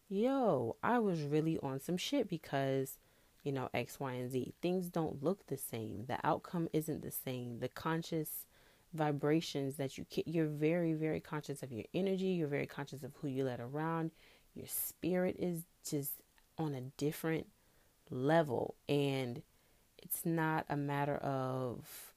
yo, 0.08 0.76
I 0.82 0.98
was 0.98 1.22
really 1.22 1.58
on 1.62 1.80
some 1.80 1.96
shit 1.96 2.28
because, 2.28 2.98
you 3.44 3.52
know, 3.52 3.68
X, 3.72 4.00
Y, 4.00 4.12
and 4.12 4.30
Z. 4.30 4.54
Things 4.60 4.88
don't 4.88 5.22
look 5.22 5.46
the 5.46 5.56
same. 5.56 6.06
The 6.08 6.18
outcome 6.24 6.68
isn't 6.72 7.02
the 7.02 7.10
same. 7.10 7.60
The 7.60 7.68
conscious 7.68 8.46
vibrations 8.94 9.76
that 9.76 9.98
you 9.98 10.06
get, 10.10 10.26
you're 10.26 10.46
very, 10.46 10.94
very 10.94 11.20
conscious 11.20 11.62
of 11.62 11.70
your 11.70 11.84
energy. 11.94 12.26
You're 12.26 12.48
very 12.48 12.66
conscious 12.66 13.02
of 13.02 13.12
who 13.20 13.28
you 13.28 13.44
let 13.44 13.60
around. 13.60 14.10
Your 14.54 14.66
spirit 14.66 15.36
is 15.38 15.62
just 15.88 16.12
on 16.58 16.74
a 16.74 16.80
different 16.80 17.46
level 18.10 18.74
and 18.88 19.42
it's 20.02 20.24
not 20.24 20.64
a 20.68 20.76
matter 20.76 21.16
of 21.16 22.12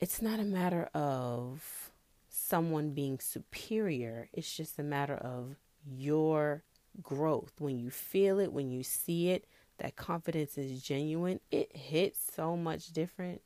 it's 0.00 0.20
not 0.20 0.38
a 0.40 0.44
matter 0.44 0.90
of 0.92 1.90
someone 2.28 2.90
being 2.90 3.18
superior 3.18 4.28
it's 4.32 4.54
just 4.54 4.78
a 4.78 4.82
matter 4.82 5.14
of 5.14 5.56
your 5.88 6.64
growth 7.02 7.52
when 7.58 7.78
you 7.78 7.90
feel 7.90 8.38
it 8.38 8.52
when 8.52 8.70
you 8.70 8.82
see 8.82 9.30
it 9.30 9.46
that 9.78 9.96
confidence 9.96 10.56
is 10.58 10.82
genuine 10.82 11.40
it 11.50 11.74
hits 11.76 12.18
so 12.34 12.56
much 12.56 12.92
different 12.92 13.40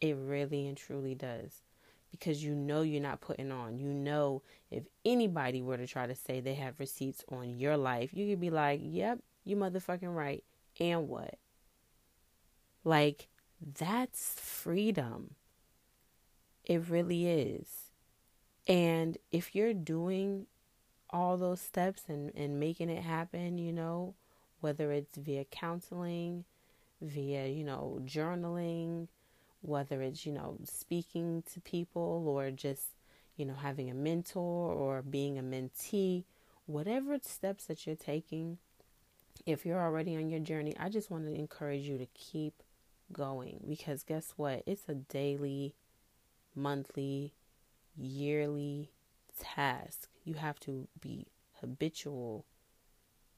it 0.00 0.16
really 0.16 0.66
and 0.66 0.76
truly 0.76 1.14
does 1.14 1.62
because 2.18 2.44
you 2.44 2.54
know 2.54 2.82
you're 2.82 3.02
not 3.02 3.20
putting 3.20 3.50
on. 3.50 3.76
You 3.76 3.92
know, 3.92 4.42
if 4.70 4.84
anybody 5.04 5.62
were 5.62 5.76
to 5.76 5.86
try 5.86 6.06
to 6.06 6.14
say 6.14 6.40
they 6.40 6.54
have 6.54 6.78
receipts 6.78 7.24
on 7.28 7.58
your 7.58 7.76
life, 7.76 8.10
you 8.12 8.28
could 8.30 8.40
be 8.40 8.50
like, 8.50 8.80
yep, 8.82 9.18
you 9.44 9.56
motherfucking 9.56 10.14
right. 10.14 10.44
And 10.78 11.08
what? 11.08 11.38
Like, 12.84 13.28
that's 13.60 14.38
freedom. 14.38 15.34
It 16.64 16.88
really 16.88 17.26
is. 17.26 17.90
And 18.68 19.18
if 19.32 19.54
you're 19.56 19.74
doing 19.74 20.46
all 21.10 21.36
those 21.36 21.60
steps 21.60 22.04
and, 22.08 22.30
and 22.36 22.60
making 22.60 22.90
it 22.90 23.02
happen, 23.02 23.58
you 23.58 23.72
know, 23.72 24.14
whether 24.64 24.92
it's 24.92 25.18
via 25.18 25.44
counseling, 25.44 26.42
via, 27.02 27.46
you 27.46 27.62
know, 27.62 28.00
journaling, 28.06 29.08
whether 29.60 30.00
it's, 30.00 30.24
you 30.24 30.32
know, 30.32 30.56
speaking 30.64 31.42
to 31.52 31.60
people 31.60 32.24
or 32.26 32.50
just, 32.50 32.96
you 33.36 33.44
know, 33.44 33.52
having 33.52 33.90
a 33.90 33.94
mentor 33.94 34.72
or 34.72 35.02
being 35.02 35.38
a 35.38 35.42
mentee, 35.42 36.24
whatever 36.64 37.18
steps 37.20 37.66
that 37.66 37.86
you're 37.86 37.94
taking, 37.94 38.56
if 39.44 39.66
you're 39.66 39.82
already 39.82 40.16
on 40.16 40.30
your 40.30 40.40
journey, 40.40 40.74
I 40.80 40.88
just 40.88 41.10
want 41.10 41.26
to 41.26 41.34
encourage 41.34 41.82
you 41.82 41.98
to 41.98 42.06
keep 42.14 42.62
going 43.12 43.62
because 43.68 44.02
guess 44.02 44.32
what? 44.38 44.62
It's 44.64 44.88
a 44.88 44.94
daily, 44.94 45.74
monthly, 46.54 47.34
yearly 47.98 48.92
task. 49.38 50.08
You 50.24 50.34
have 50.34 50.58
to 50.60 50.88
be 51.02 51.26
habitual 51.60 52.46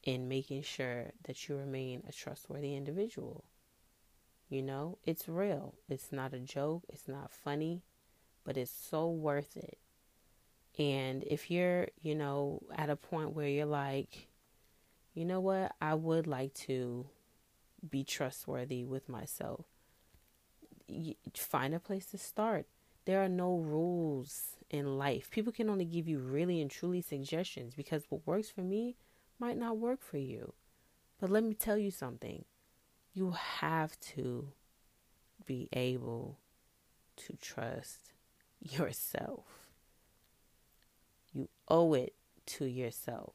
in 0.07 0.29
making 0.29 0.62
sure 0.62 1.11
that 1.25 1.49
you 1.49 1.57
remain 1.57 2.03
a 2.09 2.12
trustworthy 2.12 2.77
individual. 2.77 3.45
You 4.49 4.62
know, 4.62 4.99
it's 5.05 5.29
real. 5.29 5.75
It's 5.88 6.12
not 6.12 6.33
a 6.33 6.38
joke. 6.38 6.85
It's 6.88 7.09
not 7.09 7.33
funny, 7.33 7.83
but 8.45 8.57
it's 8.57 8.71
so 8.71 9.11
worth 9.11 9.57
it. 9.57 9.79
And 10.79 11.25
if 11.25 11.51
you're, 11.51 11.88
you 12.01 12.14
know, 12.14 12.62
at 12.77 12.88
a 12.88 12.97
point 12.97 13.35
where 13.35 13.49
you're 13.49 13.66
like, 13.66 14.29
you 15.12 15.25
know 15.25 15.40
what, 15.40 15.75
I 15.81 15.95
would 15.95 16.29
like 16.29 16.55
to 16.55 17.07
be 17.90 18.05
trustworthy 18.05 18.85
with 18.85 19.09
myself, 19.09 19.64
find 21.35 21.75
a 21.75 21.81
place 21.81 22.07
to 22.07 22.19
start. 22.19 22.66
There 23.07 23.25
are 23.25 23.29
no 23.29 23.57
rules 23.57 24.57
in 24.71 24.99
life. 24.99 25.31
People 25.31 25.53
can 25.53 25.69
only 25.69 25.85
give 25.85 26.07
you 26.07 26.19
really 26.19 26.61
and 26.61 26.71
truly 26.71 27.01
suggestions 27.01 27.75
because 27.75 28.05
what 28.09 28.27
works 28.27 28.51
for 28.51 28.61
me 28.61 28.97
might 29.38 29.57
not 29.57 29.79
work 29.79 30.03
for 30.03 30.18
you. 30.18 30.53
But 31.20 31.31
let 31.31 31.44
me 31.44 31.55
tell 31.55 31.79
you 31.79 31.90
something 31.90 32.44
you 33.14 33.31
have 33.31 33.99
to 34.01 34.49
be 35.46 35.68
able 35.72 36.38
to 37.16 37.37
trust 37.40 38.12
yourself. 38.61 39.44
You 41.33 41.49
owe 41.68 41.94
it 41.94 42.14
to 42.46 42.66
yourself. 42.66 43.35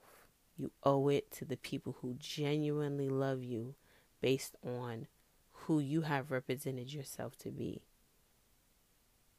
You 0.57 0.71
owe 0.83 1.07
it 1.07 1.31
to 1.31 1.45
the 1.45 1.57
people 1.57 1.97
who 2.01 2.15
genuinely 2.19 3.09
love 3.09 3.43
you 3.43 3.75
based 4.21 4.55
on 4.63 5.07
who 5.51 5.79
you 5.79 6.01
have 6.01 6.31
represented 6.31 6.93
yourself 6.93 7.37
to 7.39 7.49
be. 7.49 7.81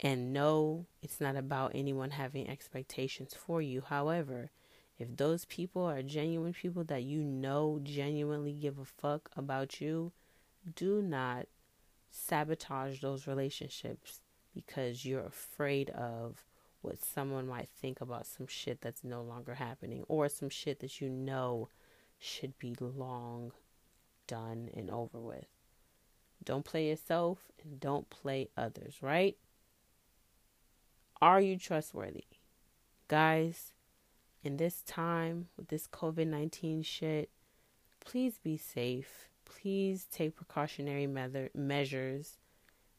And 0.01 0.33
no, 0.33 0.87
it's 1.01 1.21
not 1.21 1.37
about 1.37 1.73
anyone 1.75 2.11
having 2.11 2.49
expectations 2.49 3.35
for 3.35 3.63
you. 3.63 3.83
However, 3.83 4.51
if 5.03 5.17
those 5.17 5.45
people 5.47 5.83
are 5.85 6.01
genuine 6.01 6.53
people 6.53 6.85
that 6.85 7.03
you 7.03 7.23
know 7.25 7.81
genuinely 7.83 8.53
give 8.53 8.79
a 8.79 8.85
fuck 8.85 9.31
about 9.37 9.81
you, 9.81 10.13
do 10.77 11.03
not 11.03 11.47
sabotage 12.11 13.01
those 13.01 13.27
relationships 13.27 14.21
because 14.55 15.05
you're 15.05 15.27
afraid 15.27 15.91
of 15.91 16.45
what 16.83 17.03
someone 17.03 17.49
might 17.49 17.69
think 17.69 18.01
about 18.01 18.27
some 18.27 18.47
shit 18.47 18.81
that's 18.81 19.03
no 19.03 19.23
longer 19.23 19.55
happening 19.55 20.05
or 20.07 20.29
some 20.29 20.49
shit 20.49 20.79
that 20.81 21.01
you 21.01 21.09
know 21.09 21.69
should 22.19 22.57
be 22.59 22.77
long 22.79 23.51
done 24.29 24.71
and 24.75 24.89
over 24.89 25.19
with. 25.19 25.47
Don't 26.45 26.65
play 26.65 26.89
yourself 26.89 27.39
and 27.65 27.81
don't 27.81 28.09
play 28.09 28.51
others, 28.57 28.99
right? 29.01 29.37
Are 31.21 31.41
you 31.41 31.57
trustworthy? 31.57 32.25
Guys, 33.09 33.73
in 34.43 34.57
this 34.57 34.83
time 34.83 35.49
with 35.57 35.69
this 35.69 35.87
COVID 35.87 36.27
19 36.27 36.83
shit, 36.83 37.31
please 38.01 38.39
be 38.39 38.57
safe 38.57 39.29
please 39.45 40.07
take 40.11 40.37
precautionary 40.37 41.07
measures 41.55 42.39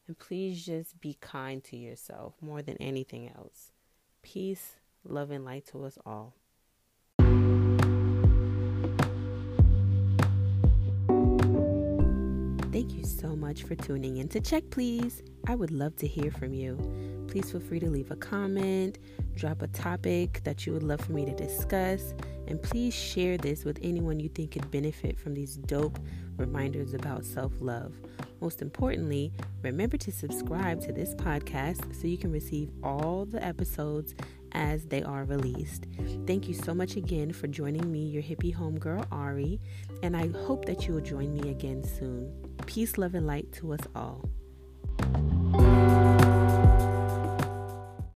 and 0.06 0.18
please 0.18 0.64
just 0.64 1.00
be 1.00 1.16
kind 1.20 1.62
to 1.64 1.76
yourself 1.76 2.34
more 2.40 2.62
than 2.62 2.76
anything 2.78 3.30
else. 3.36 3.72
Peace, 4.22 4.76
love, 5.04 5.30
and 5.30 5.44
light 5.44 5.66
to 5.66 5.84
us 5.84 5.98
all. 6.04 6.34
Thank 12.86 12.98
you 12.98 13.04
so 13.06 13.34
much 13.34 13.62
for 13.62 13.74
tuning 13.74 14.18
in 14.18 14.28
to 14.28 14.42
Check 14.42 14.68
Please. 14.68 15.22
I 15.46 15.54
would 15.54 15.70
love 15.70 15.96
to 15.96 16.06
hear 16.06 16.30
from 16.30 16.52
you. 16.52 16.76
Please 17.28 17.50
feel 17.50 17.62
free 17.62 17.80
to 17.80 17.88
leave 17.88 18.10
a 18.10 18.16
comment, 18.16 18.98
drop 19.34 19.62
a 19.62 19.68
topic 19.68 20.42
that 20.44 20.66
you 20.66 20.74
would 20.74 20.82
love 20.82 21.00
for 21.00 21.12
me 21.12 21.24
to 21.24 21.34
discuss, 21.34 22.12
and 22.46 22.62
please 22.62 22.92
share 22.92 23.38
this 23.38 23.64
with 23.64 23.78
anyone 23.82 24.20
you 24.20 24.28
think 24.28 24.50
could 24.50 24.70
benefit 24.70 25.18
from 25.18 25.32
these 25.32 25.56
dope 25.56 25.98
reminders 26.36 26.92
about 26.92 27.24
self 27.24 27.54
love. 27.58 27.94
Most 28.42 28.60
importantly, 28.60 29.32
remember 29.62 29.96
to 29.96 30.12
subscribe 30.12 30.82
to 30.82 30.92
this 30.92 31.14
podcast 31.14 31.98
so 31.98 32.06
you 32.06 32.18
can 32.18 32.30
receive 32.30 32.70
all 32.82 33.24
the 33.24 33.42
episodes 33.42 34.14
as 34.52 34.84
they 34.84 35.02
are 35.02 35.24
released. 35.24 35.86
Thank 36.26 36.48
you 36.48 36.54
so 36.54 36.74
much 36.74 36.96
again 36.96 37.32
for 37.32 37.46
joining 37.46 37.90
me, 37.90 38.04
your 38.04 38.22
hippie 38.22 38.54
homegirl 38.54 39.06
Ari, 39.10 39.58
and 40.02 40.14
I 40.14 40.28
hope 40.44 40.66
that 40.66 40.86
you 40.86 40.92
will 40.92 41.00
join 41.00 41.32
me 41.32 41.48
again 41.48 41.82
soon. 41.82 42.43
Peace, 42.66 42.98
love, 42.98 43.14
and 43.14 43.26
light 43.26 43.52
to 43.52 43.72
us 43.72 43.80
all. 43.94 44.28